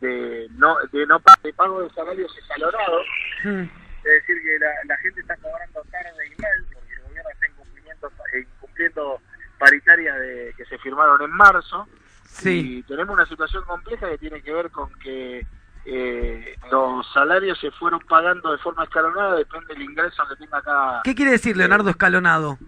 [0.00, 3.06] de no de no de pago de salarios escalonados.
[3.44, 3.64] Mm,
[4.04, 8.12] decir que la, la gente está cobrando tarde y mal porque el gobierno está incumplimiento,
[8.32, 9.20] eh, incumpliendo
[9.58, 11.86] paritarias de, que se firmaron en marzo.
[12.24, 12.78] Sí.
[12.78, 15.46] Y tenemos una situación compleja que tiene que ver con que
[15.84, 21.02] eh, los salarios se fueron pagando de forma escalonada, depende del ingreso que tenga cada...
[21.02, 22.58] ¿Qué quiere decir Leonardo Escalonado?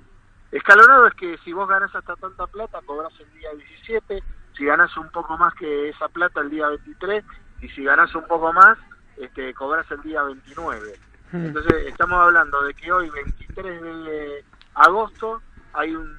[0.50, 4.22] Escalonado es que si vos ganás hasta tanta plata, cobras el día 17,
[4.60, 7.24] si ganás un poco más que esa plata el día 23,
[7.62, 8.76] y si ganás un poco más,
[9.16, 10.98] este, cobras el día 29.
[11.32, 11.46] Hmm.
[11.46, 14.44] Entonces estamos hablando de que hoy, 23 de
[14.74, 15.40] agosto,
[15.72, 16.14] hay un,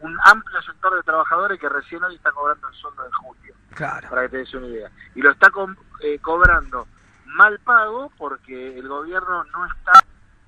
[0.00, 4.08] un amplio sector de trabajadores que recién hoy está cobrando el sueldo de julio, Claro.
[4.10, 4.90] para que te des una idea.
[5.14, 6.88] Y lo está com- eh, cobrando
[7.26, 9.92] mal pago porque el gobierno no está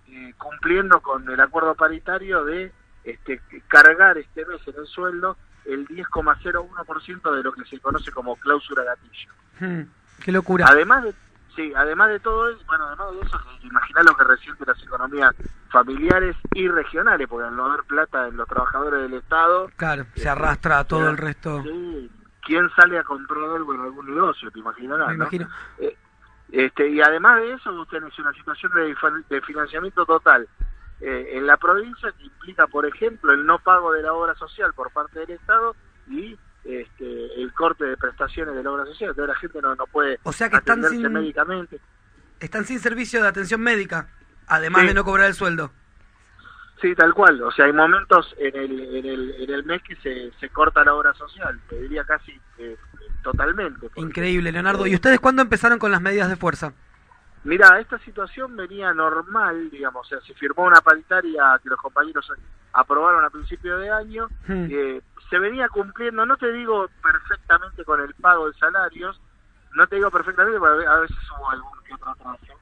[0.08, 2.72] eh, cumpliendo con el acuerdo paritario de
[3.04, 8.36] este, cargar este mes en el sueldo el 10,01% de lo que se conoce como
[8.36, 9.32] cláusula gatillo.
[9.60, 9.82] Hmm,
[10.24, 10.66] Qué locura.
[10.68, 11.14] Además de,
[11.54, 14.82] sí, además de todo eso, bueno, además de eso, que imaginá lo que resienten las
[14.82, 15.34] economías
[15.70, 20.28] familiares y regionales, porque al no haber plata en los trabajadores del Estado, Claro, se
[20.28, 21.62] arrastra a todo el resto.
[21.62, 22.10] sí,
[22.44, 24.50] ¿quién sale a comprar algo en algún negocio?
[24.50, 25.24] Te imaginarás, Me ¿no?
[25.24, 25.48] imagino.
[25.78, 25.96] Eh,
[26.52, 28.72] este, y además de eso, vos tenés una situación
[29.28, 30.46] de financiamiento total
[31.00, 34.72] eh, en la provincia que implica, por ejemplo, el no pago de la obra social
[34.74, 35.74] por parte del Estado
[36.08, 39.10] y este, el corte de prestaciones de la obra social.
[39.10, 41.78] Entonces la gente no, no puede O sea que están sin- médicamente.
[42.40, 44.08] Están sin servicio de atención médica,
[44.46, 44.88] además Sí.
[44.88, 45.70] de no cobrar el sueldo.
[46.82, 47.42] Sí, tal cual.
[47.42, 50.84] O sea, hay momentos en el, en el, en el mes que se, se corta
[50.84, 51.58] la obra social.
[51.70, 52.76] Te diría casi eh,
[53.22, 53.80] totalmente.
[53.80, 54.86] porque- Increíble, Leonardo.
[54.86, 56.74] ¿Y ustedes cuándo empezaron con las medidas de fuerza?
[57.46, 62.30] Mira, esta situación venía normal, digamos, o sea, se firmó una paritaria que los compañeros
[62.72, 64.66] aprobaron a principio de año, Hmm.
[64.70, 69.20] eh, se venía cumpliendo, no te digo perfectamente con el pago de salarios,
[69.74, 72.54] no te digo perfectamente, porque a veces hubo algún que otro atraso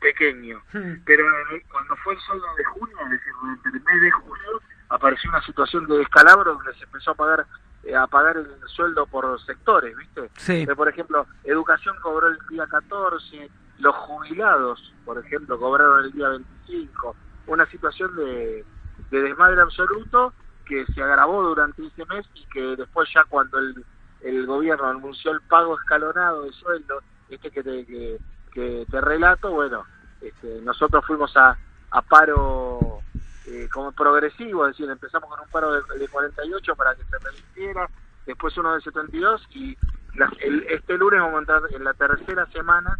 [0.00, 0.94] pequeño, Hmm.
[1.06, 1.24] pero
[1.70, 5.42] cuando fue el sueldo de junio, es decir, durante el mes de julio, apareció una
[5.42, 7.46] situación de descalabro donde se empezó a pagar
[7.84, 10.30] eh, a pagar el sueldo por sectores, ¿viste?
[10.38, 10.62] Sí.
[10.68, 16.28] Eh, por ejemplo, educación cobró el día 14, los jubilados, por ejemplo, cobraron el día
[16.28, 17.16] 25.
[17.46, 18.64] Una situación de,
[19.10, 20.32] de desmadre absoluto
[20.66, 23.84] que se agravó durante ese mes y que después ya cuando el,
[24.22, 28.18] el gobierno anunció el pago escalonado de sueldo, este que te, que,
[28.52, 29.84] que te relato, bueno,
[30.22, 31.58] este, nosotros fuimos a,
[31.90, 33.00] a paro
[33.46, 37.18] eh, como progresivo, es decir, empezamos con un paro de, de 48 para que se
[37.18, 37.88] resistiera,
[38.24, 39.76] después uno de 72 y
[40.14, 42.98] la- el- este lunes vamos a entrar en la tercera semana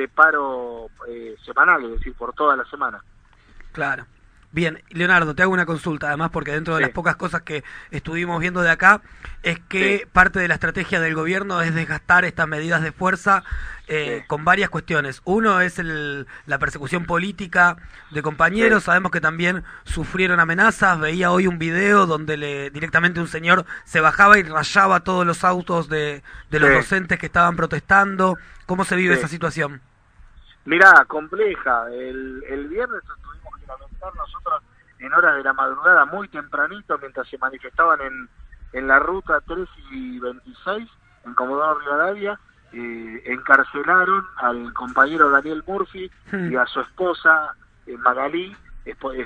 [0.00, 3.02] de paro eh, semanal, es decir, por toda la semana.
[3.72, 4.06] Claro.
[4.52, 6.86] Bien, Leonardo, te hago una consulta, además, porque dentro de Sí.
[6.86, 9.00] las pocas cosas que estuvimos viendo de acá,
[9.44, 13.44] es que parte de la estrategia del gobierno es desgastar estas medidas de fuerza
[13.86, 14.26] eh, Sí.
[14.26, 15.20] con varias cuestiones.
[15.24, 17.76] Uno es el, la persecución política
[18.10, 23.28] de compañeros, sabemos que también sufrieron amenazas, veía hoy un video donde le, directamente un
[23.28, 28.36] señor se bajaba y rayaba todos los autos de, de los docentes que estaban protestando.
[28.66, 29.80] ¿Cómo se vive esa situación?
[30.64, 31.88] Mirá, compleja.
[31.90, 34.62] El, el viernes tuvimos que lamentar nosotros
[34.98, 38.28] en horas de la madrugada, muy tempranito, mientras se manifestaban en,
[38.72, 40.88] en la ruta 3 y 26,
[41.24, 42.38] en Comodoro Rivadavia,
[42.72, 48.56] eh, encarcelaron al compañero Daniel Murphy y a su esposa eh, Magalí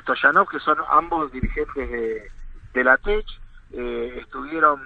[0.03, 2.31] Stoyanov, que son ambos dirigentes de,
[2.73, 3.41] de la TECH.
[3.73, 4.81] Eh, estuvieron,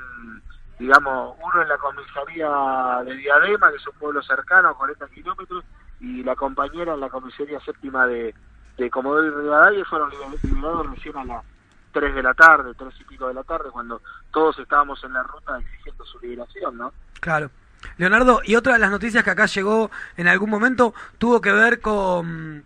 [0.79, 5.65] digamos, uno en la comisaría de Diadema, que es un pueblo cercano, a 40 kilómetros,
[6.01, 8.35] y la compañera en la comisaría séptima de,
[8.77, 11.45] de Comodoro y Rivadavia fueron liber- liberados recién a las
[11.93, 15.23] 3 de la tarde, 3 y pico de la tarde, cuando todos estábamos en la
[15.23, 16.93] ruta exigiendo su liberación, ¿no?
[17.21, 17.51] Claro.
[17.97, 21.81] Leonardo, y otra de las noticias que acá llegó en algún momento tuvo que ver
[21.81, 22.65] con,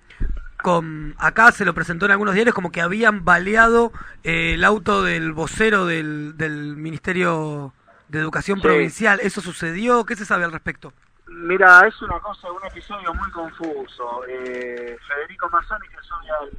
[0.63, 3.93] con acá se lo presentó en algunos diarios como que habían baleado
[4.25, 7.75] eh, el auto del vocero del, del Ministerio
[8.09, 8.63] de Educación Sí.
[8.63, 9.21] Provincial.
[9.23, 10.05] ¿Eso sucedió?
[10.05, 10.93] ¿Qué se sabe al respecto?
[11.35, 14.23] Mira, es una cosa, un episodio muy confuso.
[14.29, 16.51] Eh, Federico Mazzoni que sube al,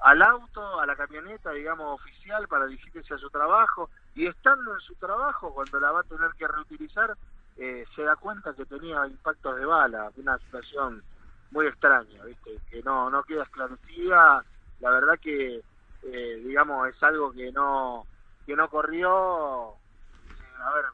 [0.00, 4.80] al auto, a la camioneta, digamos, oficial para dirigirse a su trabajo, y estando en
[4.80, 7.16] su trabajo, cuando la va a tener que reutilizar,
[7.56, 11.02] eh, se da cuenta que tenía impactos de bala, una situación
[11.50, 12.58] muy extraña, ¿viste?
[12.70, 14.44] Que no, no queda esclarecida.
[14.80, 15.62] La verdad que,
[16.02, 18.06] eh, digamos, es algo que no,
[18.44, 20.84] que no corrió, eh, a ver,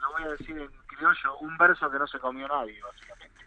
[0.00, 0.70] lo voy a decir en
[1.02, 3.40] criollo, un verso que no se comió nadie, básicamente.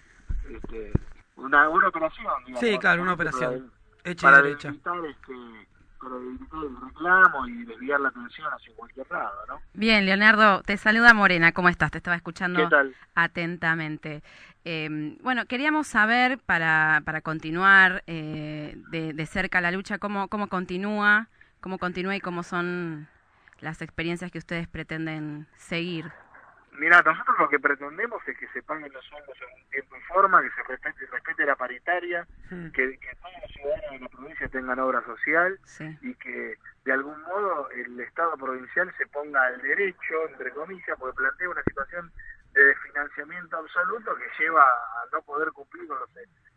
[0.50, 0.91] Este,
[1.38, 2.60] una, una operación, digamos.
[2.60, 3.72] Sí, claro, una para- operación.
[4.04, 4.68] Hecha y Para derecha.
[4.68, 5.68] debilitar, este,
[6.00, 9.62] para debilitar el reclamo y desviar la atención hacia cualquier lado, ¿no?
[9.74, 11.89] Bien, Leonardo, te saluda Morena, ¿cómo estás?
[11.91, 12.96] Te estaba escuchando ¿Qué tal?
[13.15, 14.22] atentamente.
[14.63, 20.48] Eh, bueno, queríamos saber, para, para continuar eh, de, de cerca la lucha, cómo, cómo
[20.50, 21.28] continúa,
[21.62, 23.08] cómo continúa y cómo son
[23.60, 26.12] las experiencias que ustedes pretenden seguir.
[26.78, 30.02] Mira, nosotros lo que pretendemos es que se paguen los sueldos en un tiempo y
[30.02, 32.70] forma, que se respete, respete la paritaria, Mm.
[32.72, 35.98] que, que todos los ciudadanos de la provincia tengan obra social Sí.
[36.02, 41.16] y que de algún modo el Estado provincial se ponga al derecho, entre comillas, porque
[41.18, 42.12] plantea una situación
[42.54, 46.10] de desfinanciamiento absoluto que lleva a no poder cumplir con los,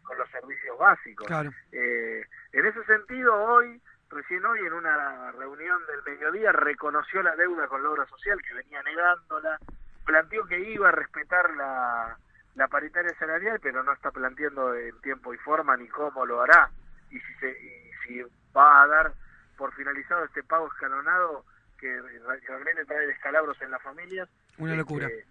[0.03, 1.27] con los servicios básicos.
[1.27, 1.51] Claro.
[1.73, 7.67] Eh, en ese sentido, hoy, recién hoy, en una reunión del mediodía, reconoció la deuda
[7.67, 9.59] con la obra social, que venía negándola,
[10.09, 12.16] planteó que iba a respetar la,
[12.55, 16.71] la paritaria salarial, pero no está planteando en tiempo y forma ni cómo lo hará,
[17.11, 18.23] y si, se, y si
[18.57, 19.12] va a dar
[19.59, 21.44] por finalizado este pago escalonado
[21.79, 22.01] que
[22.49, 24.29] realmente trae descalabros en las familias.
[24.57, 25.07] Una locura.
[25.09, 25.27] Este,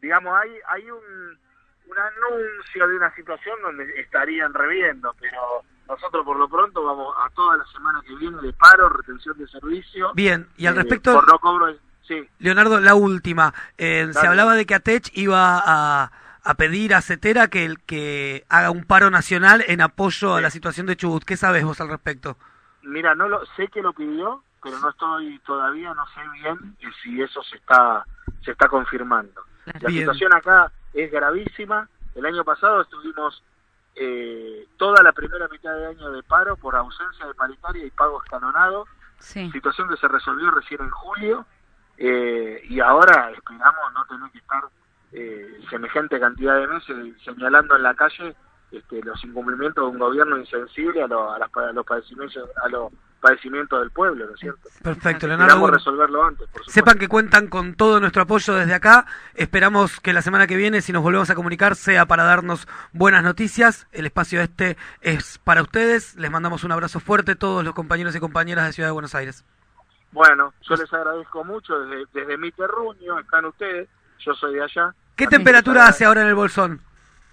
[0.00, 1.38] digamos, hay, hay un,
[1.86, 7.28] un anuncio de una situación donde estarían reviendo, pero nosotros por lo pronto vamos a
[7.30, 10.12] toda la semana que viene de paro, retención de servicio.
[10.14, 11.74] Bien, y al eh, respecto- Por no cobro,
[12.06, 12.28] sí.
[12.38, 13.54] Leonardo, la última.
[13.78, 16.10] Eh, se hablaba de que Atech iba a,
[16.42, 20.50] a pedir a Cetera que, el- que haga un paro nacional en apoyo a la
[20.50, 21.24] situación de Chubut.
[21.24, 22.36] ¿Qué sabes vos al respecto?
[22.82, 27.20] Mira, no lo sé que lo pidió, pero no estoy todavía, no sé bien si
[27.22, 28.04] eso se está
[28.44, 29.42] se está confirmando.
[29.80, 31.88] La situación acá es gravísima.
[32.14, 33.42] El año pasado estuvimos
[33.94, 38.22] eh, toda la primera mitad de año de paro por ausencia de paritaria y pago
[38.22, 38.86] escalonado.
[39.18, 39.50] Sí.
[39.52, 41.46] Situación que se resolvió recién en julio
[42.00, 44.64] eh, y ahora esperamos no tener que estar
[45.12, 48.34] eh, semejante cantidad de meses señalando en la calle
[48.72, 52.68] este, los incumplimientos de un gobierno insensible a, lo- a las a los padecimientos a
[52.68, 54.68] los padecimientos del pueblo, ¿no es cierto?
[54.82, 55.48] Perfecto, Leonardo.
[55.52, 56.72] Esperamos resolverlo antes, por supuesto.
[56.72, 59.04] Sepan que cuentan con todo nuestro apoyo desde acá.
[59.34, 63.22] Esperamos que la semana que viene, si nos volvemos a comunicar, sea para darnos buenas
[63.22, 63.88] noticias.
[63.92, 66.14] El espacio este es para ustedes.
[66.16, 69.44] Les mandamos un abrazo fuerte, todos los compañeros y compañeras de Ciudad de Buenos Aires.
[70.12, 74.94] Bueno, yo les agradezco mucho desde, desde mi terruño, están ustedes, yo soy de allá.
[75.16, 76.80] ¿Qué temperatura hace ahora en el Bolsón?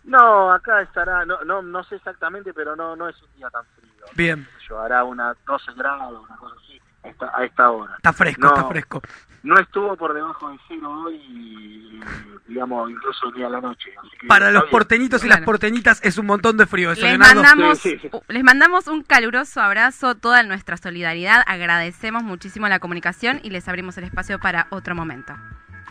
[0.04, 3.66] No, acá estará, no, no, no sé exactamente, pero no, no es un día tan
[3.76, 4.06] frío.
[4.16, 6.80] Bien, Yo hará una 12 grados, una cosa así,
[7.10, 7.94] esta, a esta hora.
[7.98, 8.48] está fresco, No.
[8.50, 9.02] está fresco.
[9.44, 12.02] No estuvo por debajo de cero hoy,
[12.48, 13.92] digamos, incluso ni a la noche.
[14.00, 14.72] así que Para los bien.
[14.72, 16.92] porteñitos y las porteñitas es un montón de frío.
[16.92, 17.44] Eso, Les Leonardo.
[17.44, 18.10] mandamos, Sí, sí, sí.
[18.12, 21.44] u- les mandamos un caluroso abrazo, toda nuestra solidaridad.
[21.48, 25.34] Agradecemos muchísimo la comunicación y les abrimos el espacio para otro momento.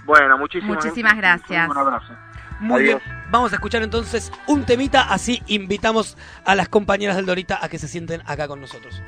[0.05, 1.69] Bueno, muchísimas, Muchísimas gracias.
[1.69, 2.13] Un abrazo.
[2.61, 3.03] Muy Adiós.
[3.05, 7.69] bien, vamos a escuchar entonces un temita, así invitamos a las compañeras del Dorita a
[7.69, 9.03] que se sienten acá con nosotros.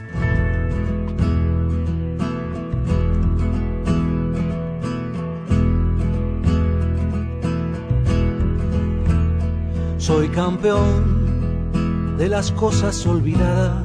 [10.09, 13.85] Soy campeón de las cosas olvidadas.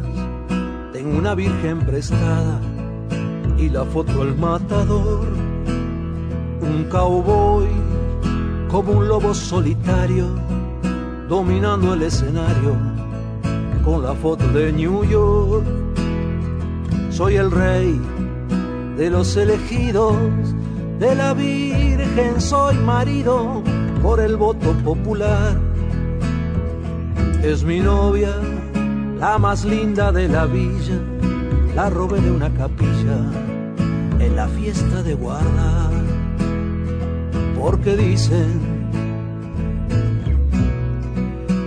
[0.93, 2.61] Tengo una virgen prestada
[3.57, 5.27] y la foto al matador.
[6.61, 7.67] Un cowboy
[8.69, 10.27] como un lobo solitario
[11.27, 12.77] dominando el escenario
[13.83, 15.65] con la foto de New York.
[17.09, 17.99] Soy el rey
[18.95, 20.15] de los elegidos,
[20.99, 23.61] de la Virgen soy marido
[24.01, 25.72] por el voto popular.
[27.43, 28.33] Es mi novia,
[29.19, 30.97] la más linda de la villa,
[31.75, 33.17] la robé de una capilla
[34.17, 35.91] en la fiesta de guardar,
[37.59, 38.61] porque dicen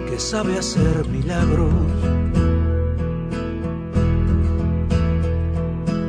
[0.08, 1.74] que sabe hacer milagros.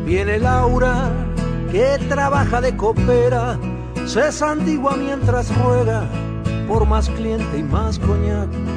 [0.05, 1.11] Viene Laura,
[1.73, 3.59] que trabaja de copera,
[4.05, 6.07] se santigua mientras ruega
[6.69, 8.76] por más cliente y más coñac.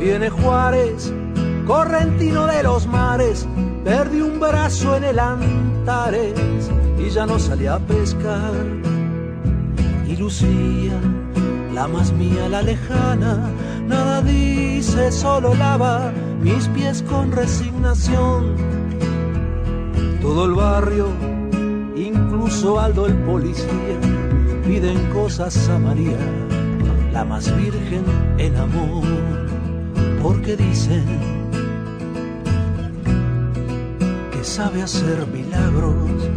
[0.00, 1.12] Viene Juárez,
[1.66, 3.46] correntino de los mares,
[3.84, 8.54] perdí un brazo en el Antares y ya no salí a pescar.
[10.08, 10.98] Y Lucía,
[11.74, 13.50] la más mía, la lejana,
[13.86, 18.56] nada dice, solo lava mis pies con resignación.
[20.22, 21.08] Todo el barrio,
[21.94, 24.00] incluso Aldo el policía,
[24.66, 26.16] piden cosas a María,
[27.12, 28.04] la más virgen
[28.38, 29.49] en amor,
[30.22, 31.04] porque dicen
[34.32, 36.28] que sabe hacer milagros.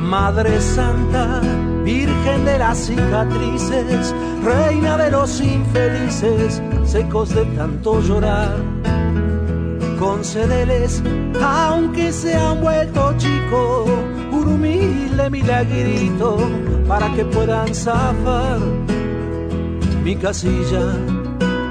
[0.00, 1.40] Madre Santa,
[1.84, 8.56] Virgen de las cicatrices, Reina de los infelices, secos de tanto llorar
[10.00, 11.02] concédeles,
[11.42, 13.90] aunque se han vuelto chicos,
[14.32, 16.38] un humilde milagrito
[16.88, 18.58] para que puedan zafar
[20.02, 20.94] mi casilla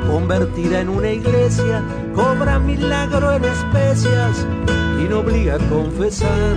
[0.09, 1.84] convertida en una iglesia,
[2.15, 4.45] cobra milagro en especias
[4.99, 6.55] y no obliga a confesar.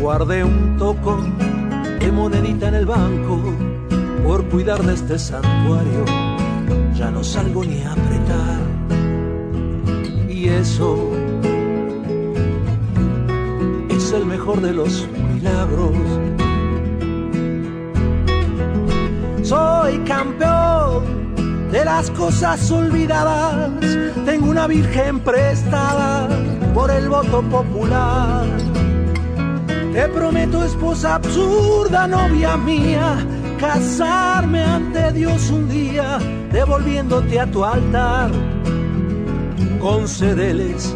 [0.00, 1.18] Guardé un toco
[2.00, 3.40] de monedita en el banco
[4.24, 6.04] por cuidar de este santuario,
[6.94, 8.60] ya no salgo ni a apretar.
[10.28, 11.10] Y eso
[13.88, 15.92] es el mejor de los milagros.
[19.48, 23.70] Soy campeón de las cosas olvidadas.
[24.26, 26.28] Tengo una virgen prestada
[26.74, 28.44] por el voto popular.
[29.94, 33.26] Te prometo, esposa absurda, novia mía,
[33.58, 36.18] casarme ante Dios un día,
[36.52, 38.30] devolviéndote a tu altar.
[39.80, 40.94] Concédeles,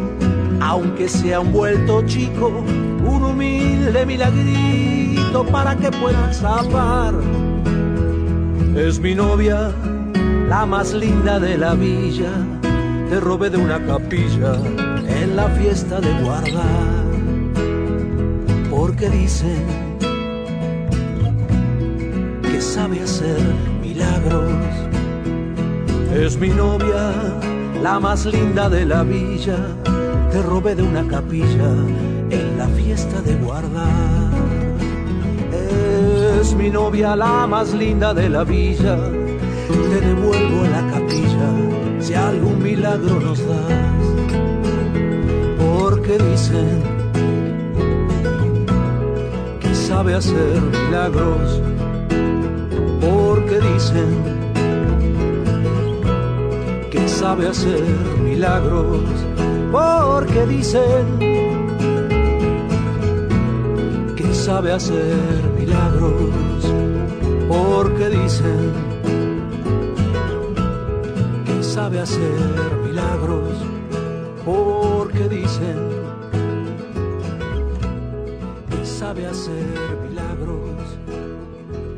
[0.61, 2.63] aunque sea un vuelto chico,
[3.03, 7.15] un humilde milagrito para que puedan zafar.
[8.75, 9.71] Es mi novia
[10.49, 12.31] la más linda de la villa,
[13.07, 14.55] te robé de una capilla
[15.07, 17.03] en la fiesta de guardar.
[18.71, 19.63] Porque dicen
[22.41, 23.39] que sabe hacer
[23.79, 24.51] milagros.
[26.15, 27.11] Es mi novia,
[27.81, 29.57] la más linda de la villa,
[30.31, 31.71] te robé de una capilla
[32.31, 34.62] en la fiesta de guardar.
[36.43, 38.97] Es mi novia, la más linda de la villa
[39.91, 41.49] te devuelvo la capilla
[41.99, 44.03] si algún milagro nos das.
[45.57, 46.83] Porque dicen
[49.61, 51.61] que sabe hacer milagros.
[52.99, 54.11] Porque dicen
[56.91, 57.83] que sabe hacer
[58.21, 58.99] milagros.
[59.71, 61.05] Porque dicen
[64.17, 65.52] que sabe hacer
[66.03, 66.73] milagros.
[67.47, 68.73] Porque dicen
[71.61, 73.49] sabe hacer milagros,
[74.45, 75.89] porque dicen
[78.69, 79.65] que sabe hacer
[80.07, 80.97] milagros,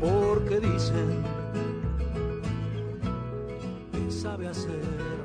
[0.00, 1.22] porque dicen
[3.92, 4.80] que sabe hacer.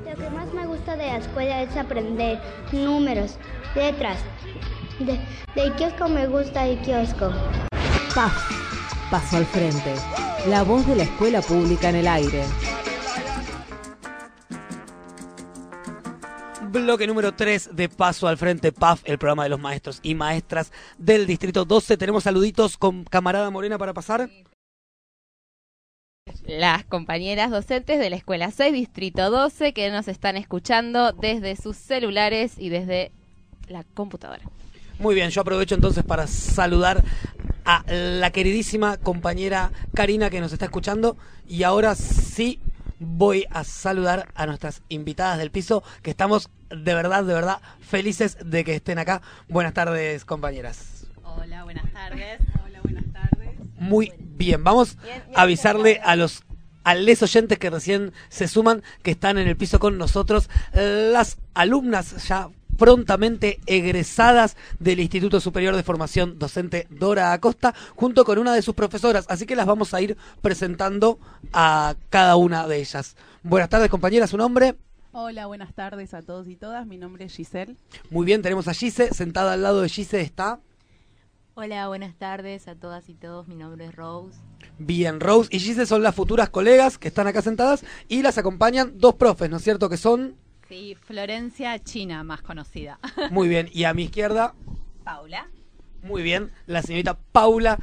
[0.06, 3.38] Lo que más me gusta de la escuela es aprender números,
[3.76, 4.20] letras.
[5.00, 5.20] De,
[5.56, 7.32] de kiosco me gusta el kiosco.
[8.14, 8.61] PAF,
[9.12, 9.94] paso al frente.
[10.48, 12.46] La voz de la escuela pública en el aire.
[16.72, 20.72] Bloque número 3 de Paso al Frente PAF, el programa de los maestros y maestras
[20.98, 21.98] del Distrito 12.
[21.98, 24.30] Tenemos saluditos con camarada Morena para pasar.
[26.46, 31.76] Las compañeras docentes de la Escuela 6, Distrito 12, que nos están escuchando desde sus
[31.76, 33.12] celulares y desde
[33.68, 34.44] la computadora.
[35.02, 37.04] Muy bien, yo aprovecho entonces para saludar
[37.66, 42.60] a la queridísima compañera Karina que nos está escuchando y ahora sí
[43.00, 48.38] voy a saludar a nuestras invitadas del piso, que estamos de verdad, de verdad felices
[48.46, 49.24] de que estén acá.
[49.50, 51.08] Buenas tardes, compañeras.
[51.24, 52.40] Hola, buenas tardes.
[52.64, 53.50] Hola, buenas tardes.
[53.80, 55.00] Muy bien, vamos
[55.34, 56.44] a avisarle a los
[56.84, 61.38] a les oyentes que recién se suman, que están en el piso con nosotros, las
[61.56, 62.50] alumnas ya
[62.82, 68.74] prontamente egresadas del Instituto Superior de Formación Docente Dora Acosta, junto con una de sus
[68.74, 69.28] profesoras.
[69.30, 71.20] Así que las vamos a ir presentando
[71.54, 73.16] a cada una de ellas.
[73.44, 74.78] Buenas tardes, compañera, ¿su nombre?
[75.12, 76.88] Hola, buenas tardes a todos y todas.
[76.88, 77.76] Mi nombre es Giselle.
[78.10, 79.14] Muy bien, tenemos a Gise.
[79.14, 80.60] Sentada al lado de Gise está...
[81.54, 83.48] Hola, buenas tardes a todas y todos.
[83.48, 84.40] Mi nombre es Rose.
[84.80, 88.94] Bien, Rose y Gise son las futuras colegas que están acá sentadas y las acompañan
[88.96, 89.88] dos profes, ¿no es cierto?
[89.88, 90.41] Que son...
[90.72, 92.98] Sí, Florencia China, más conocida.
[93.30, 94.54] Muy bien, y a mi izquierda...
[95.04, 95.50] Paula.
[96.02, 97.78] Muy bien, la señorita Paula.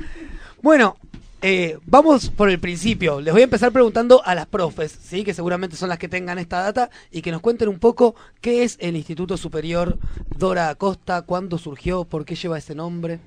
[0.62, 0.97] Bueno,
[1.43, 3.20] eh, vamos por el principio.
[3.20, 5.22] Les voy a empezar preguntando a las profes, ¿sí?
[5.22, 8.62] que seguramente son las que tengan esta data, y que nos cuenten un poco qué
[8.62, 9.99] es el Instituto Superior
[10.39, 13.20] Dora Acosta, cuándo surgió, por qué lleva ese nombre.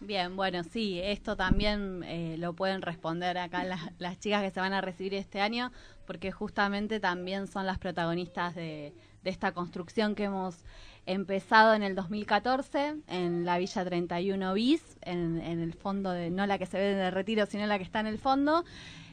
[0.00, 4.60] Bien, bueno, sí, esto también eh, lo pueden responder acá las, las chicas que se
[4.60, 5.70] van a recibir este año,
[6.06, 8.94] porque justamente también son las protagonistas de,
[9.24, 10.64] esta construcción que hemos
[11.04, 16.58] empezado en el 2014 en la Villa 31 bis, en, el fondo de, no la
[16.58, 18.64] que se ve en el retiro, sino la que está en el fondo.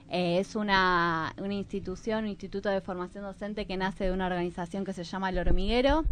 [0.10, 4.94] Eh, es una, institución, un instituto de formación docente que nace de una organización que
[4.94, 6.04] se llama El Hormiguero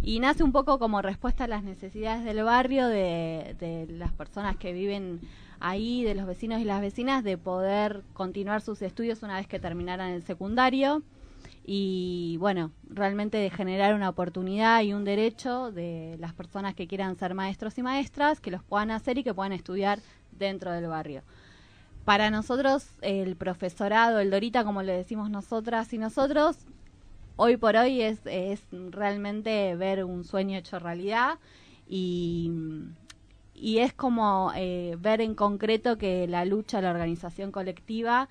[0.00, 4.72] y nace un poco como respuesta a las necesidades del barrio, de las personas que
[4.72, 5.20] viven
[5.60, 9.60] ahí, de los vecinos y las vecinas, de poder continuar sus estudios una vez que
[9.60, 11.02] terminaran el secundario
[11.64, 17.16] y bueno, realmente de generar una oportunidad y un derecho de las personas que quieran
[17.16, 20.00] ser maestros y maestras, que los puedan hacer y que puedan estudiar
[20.32, 21.22] dentro del barrio.
[22.04, 26.56] Para nosotros, el profesorado, el Dorita, como le decimos nosotras y nosotros,
[27.36, 31.38] hoy por hoy es, es realmente ver un sueño hecho realidad
[31.86, 32.50] y,
[33.60, 38.28] y es como eh, ver en concreto que la lucha, la organización colectiva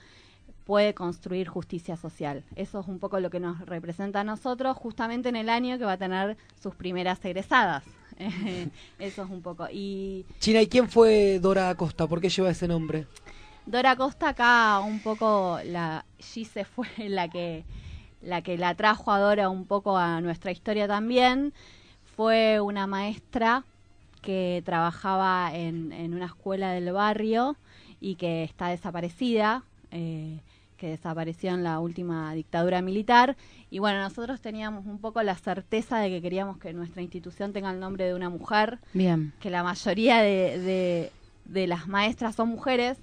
[0.66, 2.44] puede construir justicia social.
[2.56, 5.86] Eso es un poco lo que nos representa a nosotros justamente en el año que
[5.86, 7.84] va a tener sus primeras egresadas.
[9.00, 9.68] Eso es un poco.
[9.72, 12.06] Y China, ¿y quién fue Dora Acosta?
[12.06, 13.08] ¿Por qué lleva ese nombre?
[13.66, 17.64] Dora Acosta acá un poco la Gise fue la que
[18.22, 21.54] la que la trajo a Dora un poco a nuestra historia también.
[22.16, 23.64] Fue una maestra
[24.22, 27.56] que trabajaba en, en una escuela del barrio
[28.02, 30.40] y que está desaparecida, eh,
[30.78, 33.36] que desapareció en la última dictadura militar.
[33.70, 37.72] Y bueno, nosotros teníamos un poco la certeza de que queríamos que nuestra institución tenga
[37.72, 39.34] el nombre de una mujer, Bien.
[39.42, 41.12] que la mayoría de, de,
[41.46, 42.98] de las maestras son mujeres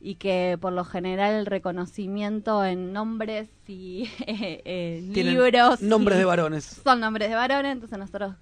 [0.00, 6.20] y que por lo general el reconocimiento en nombres y eh, eh, libros nombres y-
[6.20, 6.64] de varones.
[6.82, 8.34] son nombres de varones entonces nosotros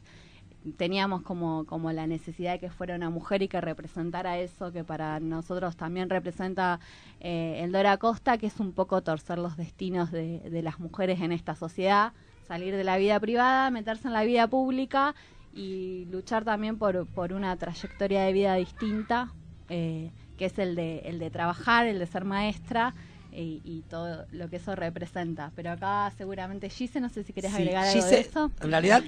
[0.77, 4.85] teníamos como como la necesidad de que fuera una mujer y que representara eso que
[4.85, 6.81] para nosotros también representa
[7.21, 11.21] eh, el Dora Costa que es un poco torcer los destinos de, de las mujeres
[11.21, 12.12] en esta sociedad
[12.47, 15.14] salir de la vida privada meterse en la vida pública
[15.55, 19.33] y luchar también por, por una trayectoria de vida distinta
[19.69, 22.95] eh, que es el de, el de trabajar, el de ser maestra
[23.41, 25.53] y, y todo lo que eso representa.
[25.55, 28.51] Pero acá seguramente Gise, no sé si querés Sí, agregar algo Gise, de eso.
[28.61, 29.03] En realidad,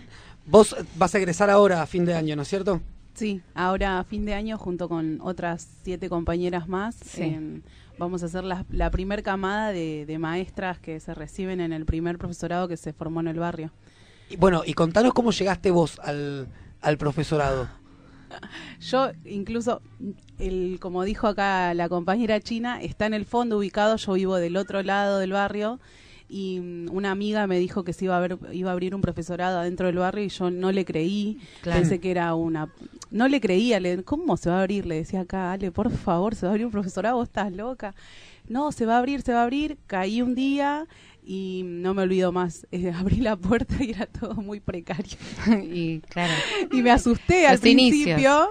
[0.46, 2.80] vos vas a egresar ahora a fin de año, ¿no es cierto?
[3.14, 7.22] Sí, ahora a fin de año junto con otras siete compañeras más Sí.
[7.24, 7.60] em,
[7.98, 11.84] vamos a hacer la, la primer camada de, de maestras que se reciben en el
[11.84, 13.72] primer profesorado que se formó en el barrio.
[14.30, 16.46] Y bueno, y contanos cómo llegaste vos al,
[16.80, 17.68] al profesorado.
[18.80, 19.82] Yo incluso,
[20.38, 24.56] el, como dijo acá la compañera china, está en el fondo ubicado, yo vivo del
[24.56, 25.80] otro lado del barrio
[26.28, 29.00] y mm, una amiga me dijo que se iba a, ver, iba a abrir un
[29.00, 31.80] profesorado adentro del barrio y yo no le creí, Claro.
[31.80, 32.72] pensé que era una...
[33.10, 34.86] No le creía, le, ¿cómo se va a abrir?
[34.86, 37.92] Le decía acá, Ale, por favor, se va a abrir un profesorado, vos estás loca.
[38.48, 39.78] No, se va a abrir, se va a abrir.
[39.88, 40.86] Caí un día
[41.32, 42.66] y no me olvido más.
[42.72, 45.16] Eh, abrí la puerta y era todo muy precario.
[45.62, 46.32] y claro.
[46.72, 48.04] Y me asusté al Los inicios.
[48.04, 48.48] principio.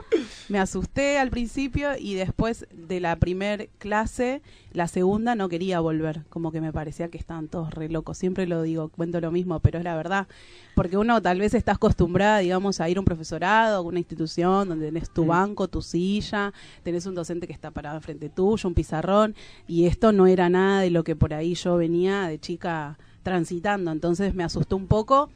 [0.50, 4.42] Me asusté al principio y después de la primer clase,
[4.72, 6.24] la segunda no quería volver.
[6.30, 8.18] Como que me parecía que estaban todos re locos.
[8.18, 10.28] Siempre lo digo, cuento lo mismo, pero es la verdad.
[10.76, 14.70] Porque uno tal vez está acostumbrada, digamos, a ir a un profesorado, a una institución
[14.70, 16.54] donde tenés tu banco, tu silla,
[16.84, 19.36] tenés un docente que está parado enfrente tuyo, un pizarrón.
[19.68, 23.92] Y esto no era nada de lo que por ahí yo venía de chica transitando.
[23.92, 25.30] Entonces me asustó un poco.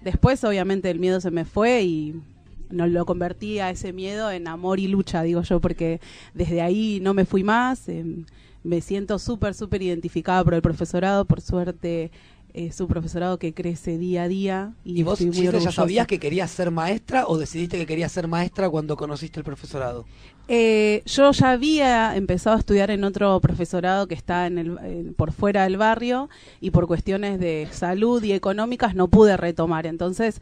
[0.00, 2.22] Después, obviamente, el miedo se me fue y
[2.70, 6.00] no lo convertí a ese miedo en amor y lucha, digo yo, porque
[6.34, 7.88] desde ahí no me fui más.
[7.88, 8.04] eh,
[8.68, 11.24] me siento súper, súper identificada por el profesorado.
[11.24, 12.10] Por suerte,
[12.54, 14.72] es un profesorado que crece día a día.
[14.84, 18.68] Y, ¿Y vos, ya sabías que querías ser maestra o decidiste que querías ser maestra
[18.68, 20.04] cuando conociste el profesorado?
[20.50, 25.14] Eh, yo ya había empezado a estudiar en otro profesorado que está en el, en-
[25.14, 29.86] por fuera del barrio y por cuestiones de salud y económicas no pude retomar.
[29.86, 30.40] Entonces,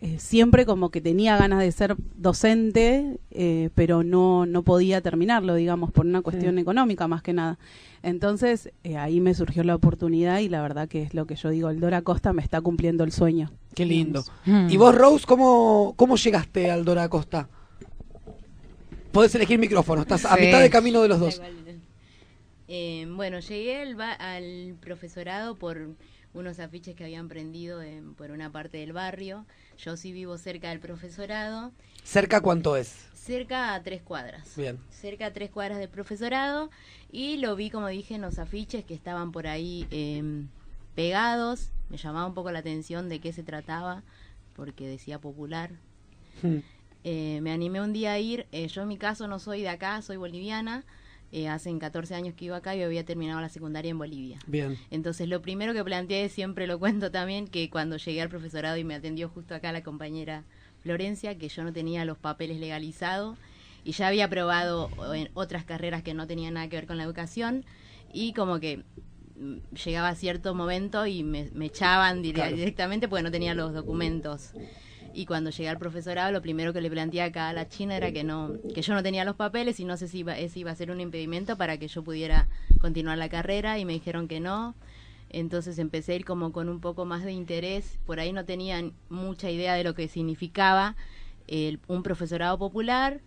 [0.00, 5.54] eh, siempre como que tenía ganas de ser docente, eh, pero no, no podía terminarlo,
[5.56, 6.60] digamos, por una cuestión Sí.
[6.60, 7.58] económica más que nada.
[8.04, 11.50] Entonces, eh, ahí me surgió la oportunidad y la verdad que es lo que yo
[11.50, 13.50] digo, el Dora Costa me está cumpliendo el sueño.
[13.74, 14.24] Qué lindo.
[14.46, 14.68] Mm.
[14.70, 17.48] ¿Y vos, Rose, cómo, cómo llegaste al Dora Costa?
[19.10, 21.42] Podés elegir micrófono, estás a mitad de camino de los dos.
[22.68, 25.88] Eh, bueno, llegué al, ba- al profesorado por
[26.34, 29.46] unos afiches que habían prendido en- por una parte del barrio.
[29.78, 31.72] Yo sí vivo cerca del profesorado,
[32.02, 33.06] ¿Cerca cuánto es?
[33.14, 34.56] cerca a tres cuadras.
[34.56, 34.78] Bien.
[34.90, 36.70] Cerca a tres cuadras del profesorado
[37.12, 40.22] y lo vi, como dije, en los afiches que estaban por ahí eh,
[40.94, 41.70] pegados.
[41.90, 44.02] Me llamaba un poco la atención de qué se trataba,
[44.56, 45.70] porque decía popular.
[47.04, 48.46] Eh, me animé un día a ir.
[48.52, 50.84] eh, yo en mi caso no soy de acá, soy boliviana.
[51.30, 54.38] Eh, hace 14 años que iba acá y había terminado la secundaria en Bolivia.
[54.46, 54.78] Bien.
[54.90, 58.84] Entonces lo primero que planteé, siempre lo cuento también, que cuando llegué al profesorado y
[58.84, 60.44] me atendió justo acá la compañera
[60.80, 63.36] Florencia, que yo no tenía los papeles legalizados
[63.84, 67.04] y ya había probado en otras carreras que no tenían nada que ver con la
[67.04, 67.64] educación
[68.12, 68.84] y como que
[69.38, 72.56] mm, llegaba a cierto momento y me, me echaban dire- Claro.
[72.56, 74.52] directamente porque no tenía los documentos.
[75.12, 78.12] Y cuando llegué al profesorado, lo primero que le planteé acá a la china era
[78.12, 80.70] que no, que yo no tenía los papeles y no sé si iba, ese iba
[80.70, 82.48] a ser un impedimento para que yo pudiera
[82.80, 84.74] continuar la carrera y me dijeron que no.
[85.30, 87.98] Entonces empecé a ir como con un poco más de interés.
[88.06, 90.96] Por ahí no tenían mucha idea de lo que significaba
[91.46, 93.20] el- un profesorado popular,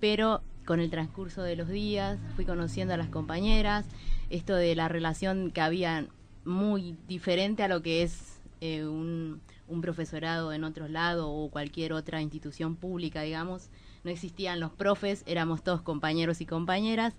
[0.00, 3.86] pero con el transcurso de los días fui conociendo a las compañeras,
[4.30, 6.06] esto de la relación que había
[6.44, 11.92] muy diferente a lo que es eh, un, un profesorado en otros lados o cualquier
[11.92, 13.68] otra institución pública, digamos.
[14.04, 17.14] No existían los profes, éramos todos compañeros y compañeras.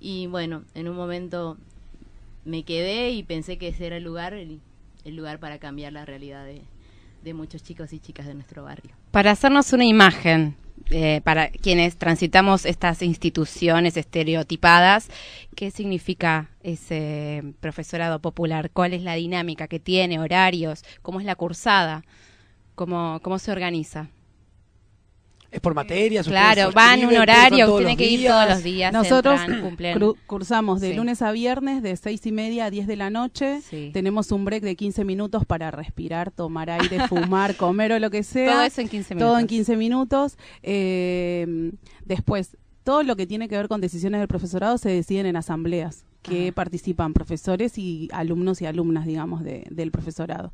[0.00, 1.56] Y bueno, en un momento
[2.44, 4.60] me quedé y pensé que ese era el lugar, el,
[5.04, 6.62] el lugar para cambiar la realidad de,
[7.22, 8.94] de muchos chicos y chicas de nuestro barrio.
[9.10, 10.56] Para hacernos una imagen,
[10.90, 15.08] eh, para quienes transitamos estas instituciones estereotipadas,
[15.54, 18.70] ¿qué significa ese profesorado popular?
[18.70, 20.84] ¿Cuál es la dinámica que tiene, horarios?
[21.02, 22.04] ¿Cómo es la cursada?
[22.74, 24.08] ¿Cómo, cómo se organiza?
[25.50, 26.26] Es por materias.
[26.28, 28.92] Claro, van un horario, tienen que ir todos los días.
[28.92, 30.96] Nosotros entran, cursamos de Sí.
[30.96, 33.62] lunes a viernes de seis y media a 10 de la noche.
[33.62, 33.88] Sí.
[33.94, 38.22] Tenemos un break de 15 minutos para respirar, tomar aire, fumar, comer o lo que
[38.24, 38.52] sea.
[38.52, 39.48] Todo eso en 15 Todo en minutos.
[39.48, 40.38] 15 minutos.
[40.62, 41.72] Eh,
[42.04, 46.04] después, todo lo que tiene que ver con decisiones del profesorado se deciden en asambleas
[46.22, 50.52] que participan profesores y alumnos y alumnas, digamos, de- del profesorado.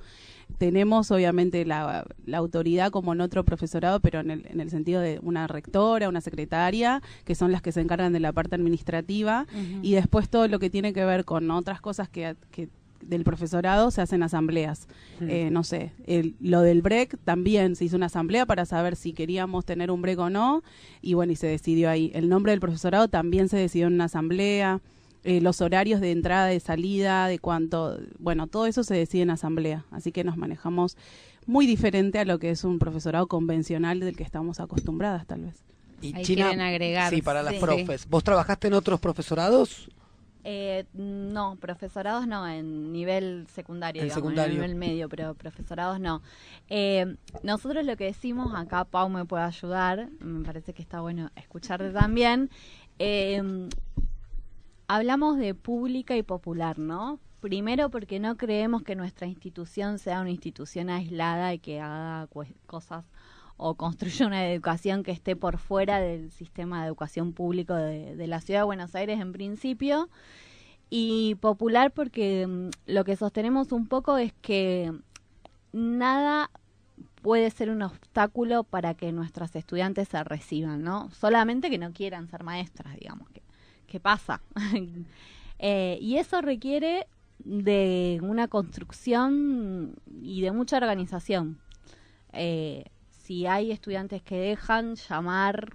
[0.59, 5.01] Tenemos obviamente la, la autoridad como en otro profesorado, pero en el, en el sentido
[5.01, 9.47] de una rectora, una secretaria, que son las que se encargan de la parte administrativa,
[9.83, 12.69] y después todo lo que tiene que ver con otras cosas que, que
[13.03, 14.89] del profesorado se hacen asambleas.
[15.29, 19.13] Eh, no sé, el- lo del break también se hizo una asamblea para saber si
[19.13, 20.63] queríamos tener un break o no,
[21.03, 22.11] y bueno, y se decidió ahí.
[22.15, 24.81] El nombre del profesorado también se decidió en una asamblea.
[25.25, 29.31] Eh, los horarios de entrada, de salida, de cuánto, bueno, todo eso se decide en
[29.31, 30.97] asamblea, así que nos manejamos
[31.47, 35.57] muy diferente a lo que es un profesorado convencional del que estamos acostumbradas tal vez.
[36.01, 37.13] Y Ahí China, quieren agregar.
[37.15, 37.61] Sí, para las Sí.
[37.61, 38.07] profes.
[38.09, 39.89] ¿Vos trabajaste en otros profesorados?
[40.47, 44.53] Eh, no, profesorados no, en nivel secundario, En digamos, secundario.
[44.53, 46.21] en nivel medio, pero profesorados no.
[46.69, 51.31] Eh, nosotros lo que decimos, acá Pau me puede ayudar, me parece que está bueno
[51.37, 52.51] escucharte también.
[52.99, 53.43] eh,
[54.89, 57.19] hablamos de pública y popular, ¿no?
[57.41, 62.29] Primero porque no creemos que nuestra institución sea una institución aislada y que haga
[62.67, 63.05] cosas
[63.57, 68.41] o construya una educación que esté por fuera del sistema de educación público de, la
[68.41, 70.09] ciudad de Buenos Aires en principio.
[70.91, 74.93] Y popular porque mm, lo que sostenemos un poco es que
[75.73, 76.51] nada
[77.23, 81.11] puede ser un obstáculo para que nuestras estudiantes se reciban, ¿no?
[81.11, 83.29] Solamente que no quieran ser maestras, digamos.
[83.31, 83.44] ¿Qué,
[83.87, 84.41] qué pasa?
[85.61, 87.07] Eh, y eso requiere
[87.39, 91.59] de una construcción y de mucha organización.
[92.33, 95.71] Eh, si hay estudiantes que dejan llamar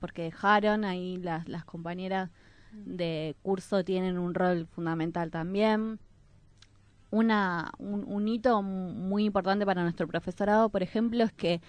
[0.00, 2.30] porque dejaron, ahí las, las compañeras
[2.72, 6.00] de curso tienen un rol fundamental también.
[7.10, 11.60] Una, un, un hito muy importante para nuestro profesorado, por ejemplo, es que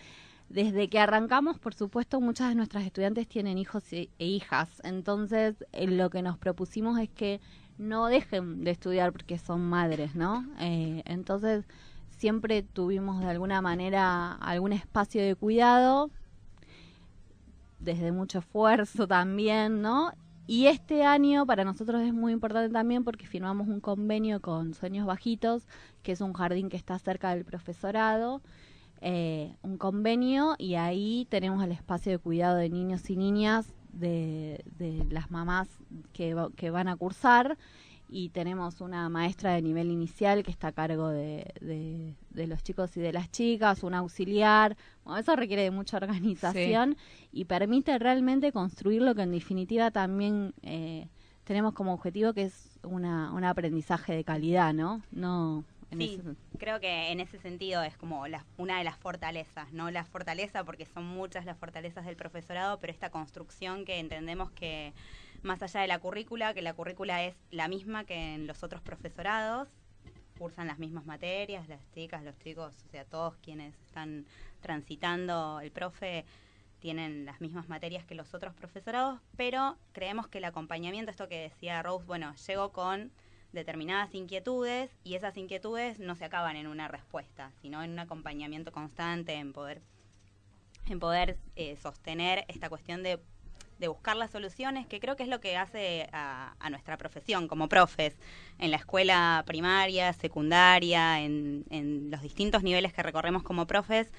[0.52, 4.82] desde que arrancamos, por supuesto, muchas de nuestras estudiantes tienen hijos e, hijas.
[4.84, 7.40] Entonces, eh, lo que nos propusimos es que
[7.78, 10.46] no dejen de estudiar porque son madres, ¿no?
[10.60, 11.66] Eh, entonces,
[12.10, 16.12] siempre tuvimos de alguna manera algún espacio de cuidado,
[17.80, 20.12] desde mucho esfuerzo también, ¿no?
[20.48, 25.06] Y este año para nosotros es muy importante también porque firmamos un convenio con Sueños
[25.06, 25.66] Bajitos,
[26.04, 28.42] que es un jardín que está cerca del profesorado,
[29.02, 34.64] eh, un convenio y ahí tenemos el espacio de cuidado de niños y niñas de,
[34.78, 35.68] de las mamás
[36.14, 37.58] que, va- que van a cursar
[38.14, 42.62] y tenemos una maestra de nivel inicial que está a cargo de, de- de los
[42.64, 44.76] chicos y de las chicas, un auxiliar.
[45.04, 46.96] Bueno, eso requiere de mucha organización
[47.32, 51.08] y permite realmente construir lo que en definitiva también eh,
[51.46, 55.02] tenemos como objetivo, que es una, un aprendizaje de calidad, ¿no?
[55.12, 55.64] No.
[55.92, 59.72] En Sí, ese- creo que en ese sentido es como la- una de las fortalezas,
[59.74, 64.52] no la fortaleza porque son muchas las fortalezas del profesorado, pero esta construcción que entendemos
[64.52, 64.94] que
[65.44, 68.82] más allá de la currícula, que la currícula es la misma que en los otros
[68.82, 69.70] profesorados,
[70.38, 74.26] cursan las mismas materias, las chicas, los chicos, o sea, todos quienes están
[74.60, 76.26] transitando el profe
[76.80, 81.42] tienen las mismas materias que los otros profesorados, pero creemos que el acompañamiento, esto que
[81.42, 83.12] decía Rose, bueno, llego con
[83.54, 88.72] determinadas inquietudes y esas inquietudes no se acaban en una respuesta, sino en un acompañamiento
[88.72, 89.82] constante, en poder,
[90.88, 93.20] en poder eh, sostener esta cuestión de,
[93.80, 97.48] de buscar las soluciones, que creo que es lo que hace a, a nuestra profesión
[97.48, 98.16] como profes,
[98.60, 104.14] en la escuela primaria, secundaria, en, en los distintos niveles que recorremos como profes,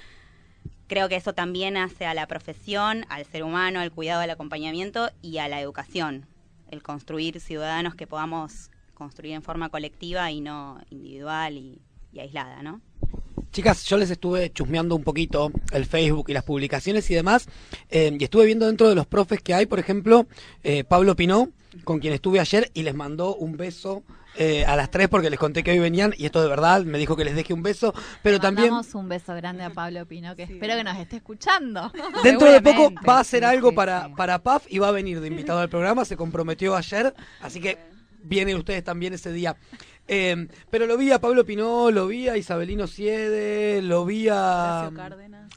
[0.89, 5.11] creo que eso también hace a la profesión, al ser humano, al cuidado, al acompañamiento
[5.23, 6.27] y a la educación,
[6.71, 8.72] el construir ciudadanos que podamos
[9.03, 11.81] construir en forma colectiva y no individual y,
[12.13, 12.81] y aislada, ¿no?
[13.53, 17.49] Chicas, yo les estuve chusmeando un poquito el Facebook y las publicaciones y demás,
[17.91, 20.27] eh, y estuve viendo dentro de los profes que hay, por ejemplo,
[20.63, 21.51] eh, Pablo Pinó,
[21.85, 24.05] con quien estuve ayer y les mandó un beso
[24.37, 26.97] eh, a las tres porque les conté que hoy venían y esto de verdad me
[26.97, 27.93] dijo que les deje un beso,
[28.23, 31.93] pero también Mandamos un beso grande a Pablo Pino, que espero que nos esté escuchando.
[32.25, 35.29] dentro de poco va a hacer algo para, para PAF y va a venir de
[35.29, 37.92] invitado al programa, se comprometió ayer, así que
[38.23, 39.57] vienen ustedes también ese día.
[40.09, 44.87] Eh, pero lo vi a Pablo Pinó, lo vi a Isabelino Siede, lo vi a,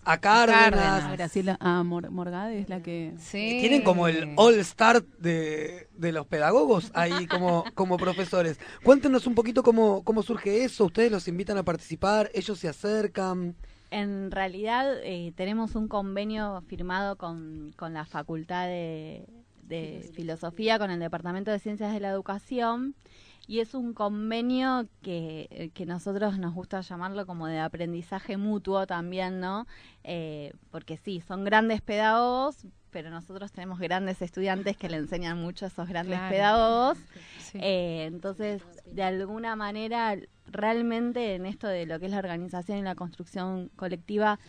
[0.03, 1.11] a Cárdenas.
[1.11, 3.16] Graciela a Mor- Morgade es la que...
[3.32, 8.59] Tienen como el all star de, de los pedagogos ahí como, como profesores.
[8.84, 10.86] Cuéntenos un poquito cómo, cómo surge eso.
[10.86, 13.55] Ustedes los invitan a participar, ellos se acercan.
[13.89, 19.26] En realidad eh, tenemos un convenio firmado con, con la Facultad de,
[19.68, 22.95] de Filosofía, con el Departamento de Ciencias de la Educación,
[23.47, 29.39] y es un convenio que, que nosotros nos gusta llamarlo como de aprendizaje mutuo también,
[29.39, 29.68] ¿no?
[30.03, 35.66] Eh, porque sí, son grandes pedagogos, pero nosotros tenemos grandes estudiantes que le enseñan mucho
[35.66, 36.34] a esos grandes Claro.
[36.34, 36.97] pedagogos.
[37.53, 40.16] Eh, entonces, de alguna manera,
[40.47, 44.39] realmente en esto de lo que es la organización y la construcción colectiva,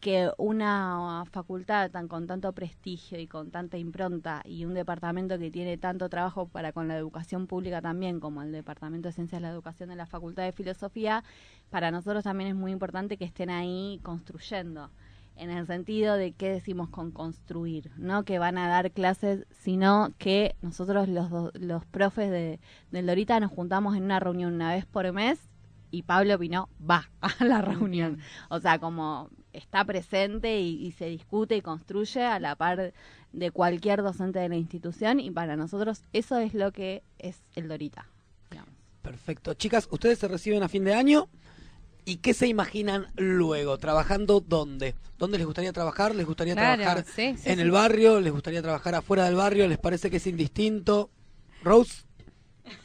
[0.00, 5.50] que una facultad tan con tanto prestigio y con tanta impronta y un departamento que
[5.50, 9.46] tiene tanto trabajo para con la educación pública también como el departamento de ciencias de
[9.46, 11.22] la educación de la facultad de filosofía
[11.68, 14.90] para nosotros también es muy importante que estén ahí construyendo
[15.36, 20.12] en el sentido de qué decimos con construir, no que van a dar clases, sino
[20.18, 24.84] que nosotros los, los profes de, del Dorita nos juntamos en una reunión una vez
[24.84, 25.50] por mes
[25.90, 28.18] y Pablo Pinó va a la reunión.
[28.48, 32.92] O sea, como está presente y, y se discute y construye a la par
[33.32, 37.68] de cualquier docente de la institución y para nosotros eso es lo que es el
[37.68, 38.06] Dorita.
[39.02, 39.54] Perfecto.
[39.54, 41.28] Chicas, ustedes se reciben a fin de año.
[42.04, 43.78] ¿Y qué se imaginan luego?
[43.78, 44.94] ¿Trabajando dónde?
[45.18, 46.14] ¿Dónde les gustaría trabajar?
[46.14, 47.60] ¿Les gustaría Claro, trabajar sí, sí, en sí.
[47.62, 48.20] el barrio?
[48.20, 49.66] ¿Les gustaría trabajar afuera del barrio?
[49.68, 51.10] ¿Les parece que es indistinto?
[51.62, 52.02] Rose.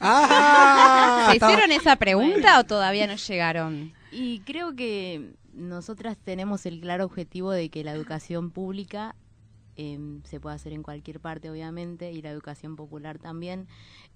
[0.00, 1.28] ¡Ah!
[1.30, 3.92] ¿Se hicieron esa pregunta o todavía no llegaron?
[4.10, 9.16] Y creo que nosotras tenemos el claro objetivo de que la educación pública
[9.74, 13.66] em, se puede hacer en cualquier parte, obviamente, y la educación popular también.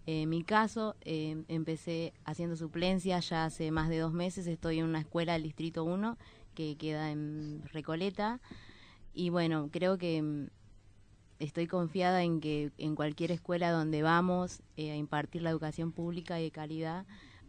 [0.06, 4.46] En mi caso, em, empecé haciendo suplencia ya hace más de dos meses.
[4.46, 6.16] Estoy en una escuela del Distrito 1
[6.54, 8.40] que queda en Recoleta.
[9.12, 10.48] Y bueno, creo que em,
[11.38, 16.38] estoy confiada en que en cualquier escuela donde vamos eh, a impartir la educación pública
[16.38, 17.06] y de calidad,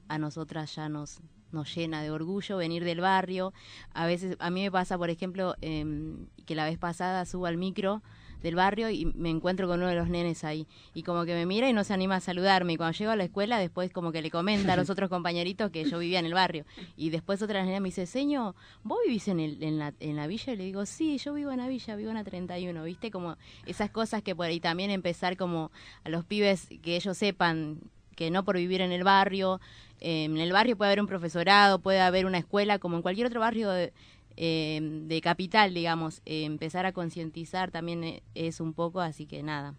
[0.07, 1.21] a nosotras ya nos,
[1.51, 3.53] nos llena de orgullo venir del barrio.
[3.93, 7.57] A veces, a mí me pasa, por ejemplo, em, que la vez pasada subo al
[7.57, 8.01] micro
[8.41, 10.67] del barrio y me encuentro con uno de los nenes ahí.
[10.93, 12.73] Y como que me mira y no se anima a saludarme.
[12.73, 15.71] Y cuando llego a la escuela después como que le comenta a los otros compañeritos
[15.71, 16.65] que yo vivía en el barrio.
[16.97, 20.27] Y después otra nena me dice señor vos vivís en, el, en, la, en la
[20.27, 23.11] villa y le digo sí yo vivo en la villa vivo en la 31 viste
[23.11, 25.71] como esas cosas que por ahí también empezar como
[26.03, 27.79] a los pibes que ellos sepan
[28.21, 29.59] que no por vivir en el barrio
[29.99, 33.25] eh, en el barrio puede haber un profesorado puede haber una escuela como en cualquier
[33.27, 33.93] otro barrio de,
[34.37, 39.41] eh, de capital, digamos, eh, empezar a concientizar también eh, es un poco, así que
[39.43, 39.73] nada.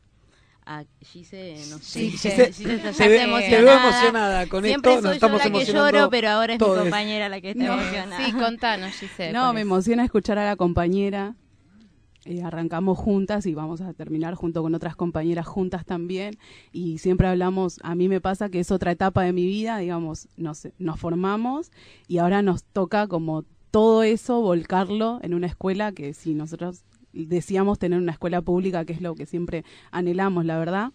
[0.65, 1.83] A Gise, no sé.
[1.83, 5.17] Sí, Gise- Gise, Gise está- te ya ve- veo emocionada con Siempre esto, nos soy
[5.17, 6.77] estamos yo la que lloro, pero ahora es todos.
[6.77, 8.25] mi compañera la que está No, emocionada.
[8.25, 9.33] Sí, contanos, Giselle.
[9.33, 11.35] No, ¿cuál me emociona escuchar a la compañera.
[12.25, 16.39] Eh, arrancamos juntas y vamos a terminar junto con otras compañeras juntas también.
[16.73, 20.29] Y siempre hablamos, a mí me pasa que es otra etapa de mi vida, digamos,
[20.37, 21.73] nos, nos formamos
[22.07, 27.79] y ahora nos toca como todo eso volcarlo en una escuela que si nosotros decíamos
[27.79, 30.93] tener una escuela pública, que es lo que siempre anhelamos, la verdad.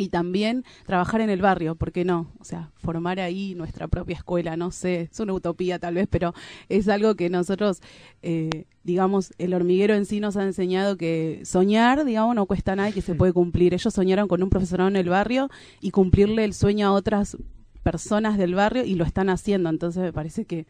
[0.00, 2.32] Y también trabajar en el barrio, ¿por qué no?
[2.40, 6.32] O sea, formar ahí nuestra propia escuela, no sé, es una utopía tal vez, pero
[6.70, 7.82] es algo que nosotros,
[8.22, 12.88] eh, digamos, el hormiguero en sí nos ha enseñado que soñar, digamos, no cuesta nada
[12.88, 13.74] y que se puede cumplir.
[13.74, 15.50] Ellos soñaron con un profesorado en el barrio
[15.82, 17.36] y cumplirle el sueño a otras
[17.82, 19.68] personas del barrio y lo están haciendo.
[19.68, 20.66] Entonces me parece que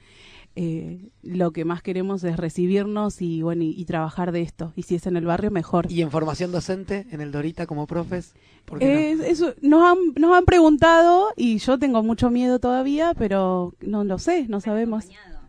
[0.56, 4.72] eh, lo que más queremos es recibirnos y bueno y, y trabajar de esto.
[4.76, 5.90] Y si es en el barrio, mejor.
[5.90, 8.34] ¿Y en formación docente, en el Dorita como profes?
[8.64, 8.84] ¿Por qué
[9.16, 9.24] no?
[9.24, 14.04] Eh, eso, nos, han, nos han preguntado y yo tengo mucho miedo todavía, pero no
[14.04, 15.06] lo sé, no sabemos.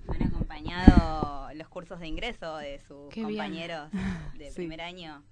[0.07, 3.29] Han acompañado los cursos de ingreso de sus Qué bien.
[3.39, 3.89] compañeros
[4.37, 4.55] de Sí.
[4.55, 5.23] primer año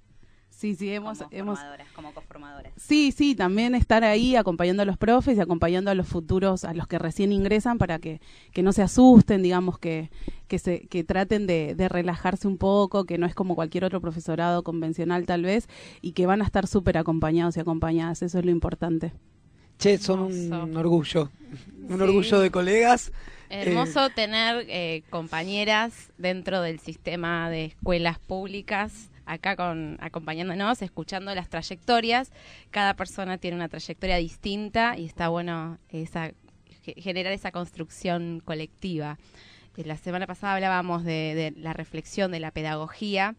[0.59, 2.73] Sí, sí, hemos, como hemos formadoras, como coformadoras.
[2.75, 6.73] Sí, sí, también estar ahí acompañando a los profes y acompañando a los futuros, a
[6.73, 8.19] los que recién ingresan para que,
[8.51, 10.09] que no se asusten, digamos, que,
[10.49, 14.01] que, se, que traten de, de relajarse un poco, que no es como cualquier otro
[14.01, 15.69] profesorado convencional tal vez,
[16.01, 19.13] y que van a estar súper acompañados y acompañadas, eso es lo importante.
[19.77, 21.29] Che, son un orgullo.
[21.87, 23.13] Un orgullo de colegas.
[23.49, 31.33] Hermoso Eh, tener eh, compañeras dentro del sistema de escuelas públicas, acá con acompañándonos, escuchando
[31.35, 32.31] las trayectorias.
[32.71, 36.31] Cada persona tiene una trayectoria distinta y está bueno esa,
[36.83, 39.17] ge- generar esa construcción colectiva.
[39.77, 43.35] Eh, La semana pasada hablábamos de, de la reflexión de la pedagogía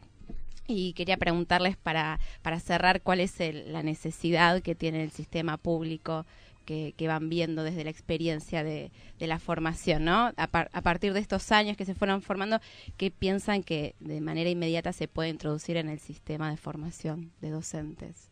[0.66, 5.57] y quería preguntarles para, para cerrar cuál es el- la necesidad que tiene el sistema
[5.57, 6.24] público
[6.64, 10.32] que, que van viendo desde la experiencia de, de la formación, ¿no?
[10.36, 12.61] A, par- a partir de estos años que se fueron formando,
[12.96, 17.50] ¿qué piensan que de manera inmediata se puede introducir en el sistema de formación de
[17.50, 18.30] docentes?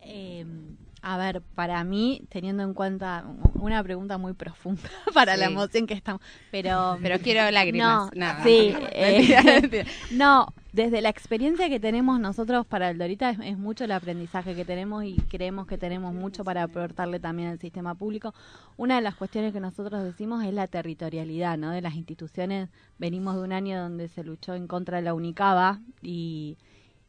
[0.00, 0.44] Eh,
[1.00, 3.24] a ver, para mí, teniendo en cuenta
[3.54, 4.82] una pregunta muy profunda
[5.14, 8.10] para la emoción que estamos, pero Pero quiero lágrimas.
[8.14, 13.38] No, No, sí, eh, no, desde la experiencia que tenemos nosotros para el Dorita es,
[13.44, 17.60] es mucho el aprendizaje que tenemos y creemos que tenemos mucho para aportarle también al
[17.60, 18.34] sistema público.
[18.76, 21.70] Una de las cuestiones que nosotros decimos es la territorialidad, ¿no?
[21.70, 22.70] De las instituciones.
[22.98, 26.58] Venimos de un año donde se luchó en contra de la Unicaba y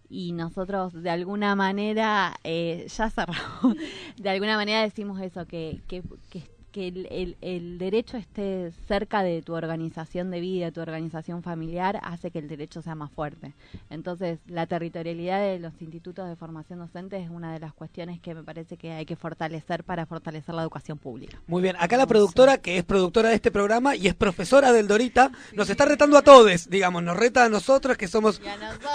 [0.08, 3.76] y nosotros de alguna manera eh, ya cerramos
[4.18, 6.44] de alguna manera decimos eso que que, que,
[6.76, 12.02] que el, el- el derecho esté cerca de tu organización de vida, tu organización familiar,
[12.04, 13.54] hace que el derecho sea más fuerte.
[13.90, 18.36] Entonces, la territorialidad de los institutos de formación docente es una de las cuestiones que
[18.36, 21.40] me parece que hay que fortalecer para fortalecer la educación pública.
[21.48, 24.88] Muy bien, acá la productora, que es productora de este programa y es profesora del
[24.90, 28.42] Dorita, nos está retando a todos, digamos, nos reta a nosotros que somos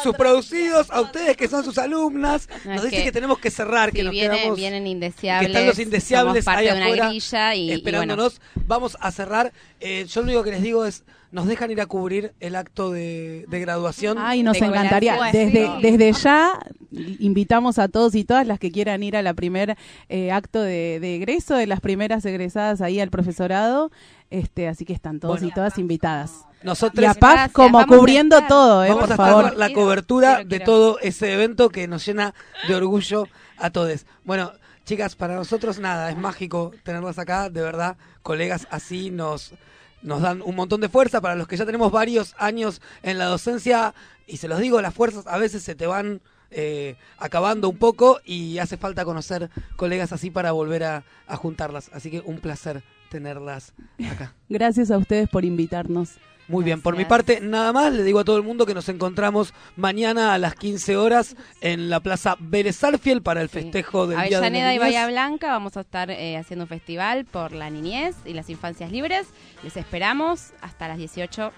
[0.02, 3.50] sus producidos, a ustedes que son sus alumnas, No, nos dice que que, tenemos que
[3.50, 4.56] cerrar, que nos viene- quedamos...
[4.58, 5.48] vienen que indeseables.
[5.48, 8.40] están los indeseables somos parte ahí de una afuera grilla y, y esperándonos.
[8.66, 9.52] Vamos a cerrar.
[9.80, 12.90] Eh, yo lo único que les digo es, nos dejan ir a cubrir el acto
[12.90, 14.18] de, de graduación.
[14.18, 15.18] Ay, nos de encantaría.
[15.32, 16.58] Desde, desde ya
[16.90, 19.76] invitamos a todos y todas las que quieran ir a la primer
[20.08, 23.90] eh, acto de, de egreso, de las primeras egresadas ahí al profesorado.
[24.30, 26.32] Este, así que están todos y todas invitadas.
[26.62, 29.44] Nosotros y a Paz como cubriendo todo, eh, Vamos por a favor.
[29.46, 32.34] estar la cobertura de todo ese evento que nos llena
[32.68, 34.04] de orgullo a todos.
[34.24, 34.52] Bueno,
[34.84, 39.54] chicas, para nosotros nada, es mágico tenerlas acá, de verdad, colegas así nos
[40.02, 43.26] nos dan un montón de fuerza para los que ya tenemos varios años en la
[43.26, 43.94] docencia
[44.26, 48.20] y se los digo, las fuerzas a veces se te van eh, acabando un poco
[48.24, 51.90] y hace falta conocer colegas así para volver a, a juntarlas.
[51.92, 53.74] Así que un placer tenerlas
[54.10, 54.34] acá.
[54.48, 56.18] Gracias a ustedes por invitarnos.
[56.50, 58.88] Muy bien, por mi parte nada más, le digo a todo el mundo que nos
[58.88, 64.18] encontramos mañana a las 15 horas en la Plaza Vélez Arfiel para el festejo del
[64.28, 64.78] Día de la y.
[64.78, 68.90] Bahía Blanca vamos a estar eh, haciendo un festival por la niñez y las infancias
[68.90, 69.28] libres.
[69.62, 71.52] Les esperamos hasta las 18.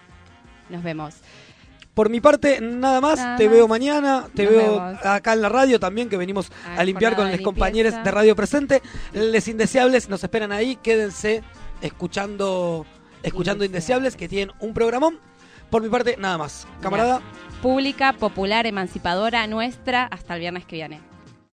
[0.69, 1.15] Nos vemos.
[1.95, 3.53] Por mi parte, nada más, Nada te más.
[3.55, 5.07] veo mañana, te Nos veo vemos.
[5.07, 8.37] acá en la radio también, que venimos Ah, a limpiar con los compañeros de Radio
[8.37, 8.83] Presente.
[9.15, 11.43] Les Indeseables nos esperan ahí, quédense
[11.83, 12.87] escuchando,
[13.23, 15.19] escuchando Indeseables, que tienen un programón.
[15.71, 16.67] Por mi parte, nada más.
[16.81, 17.21] Camarada.
[17.63, 21.12] Pública, popular, emancipadora, nuestra, hasta el viernes que viene.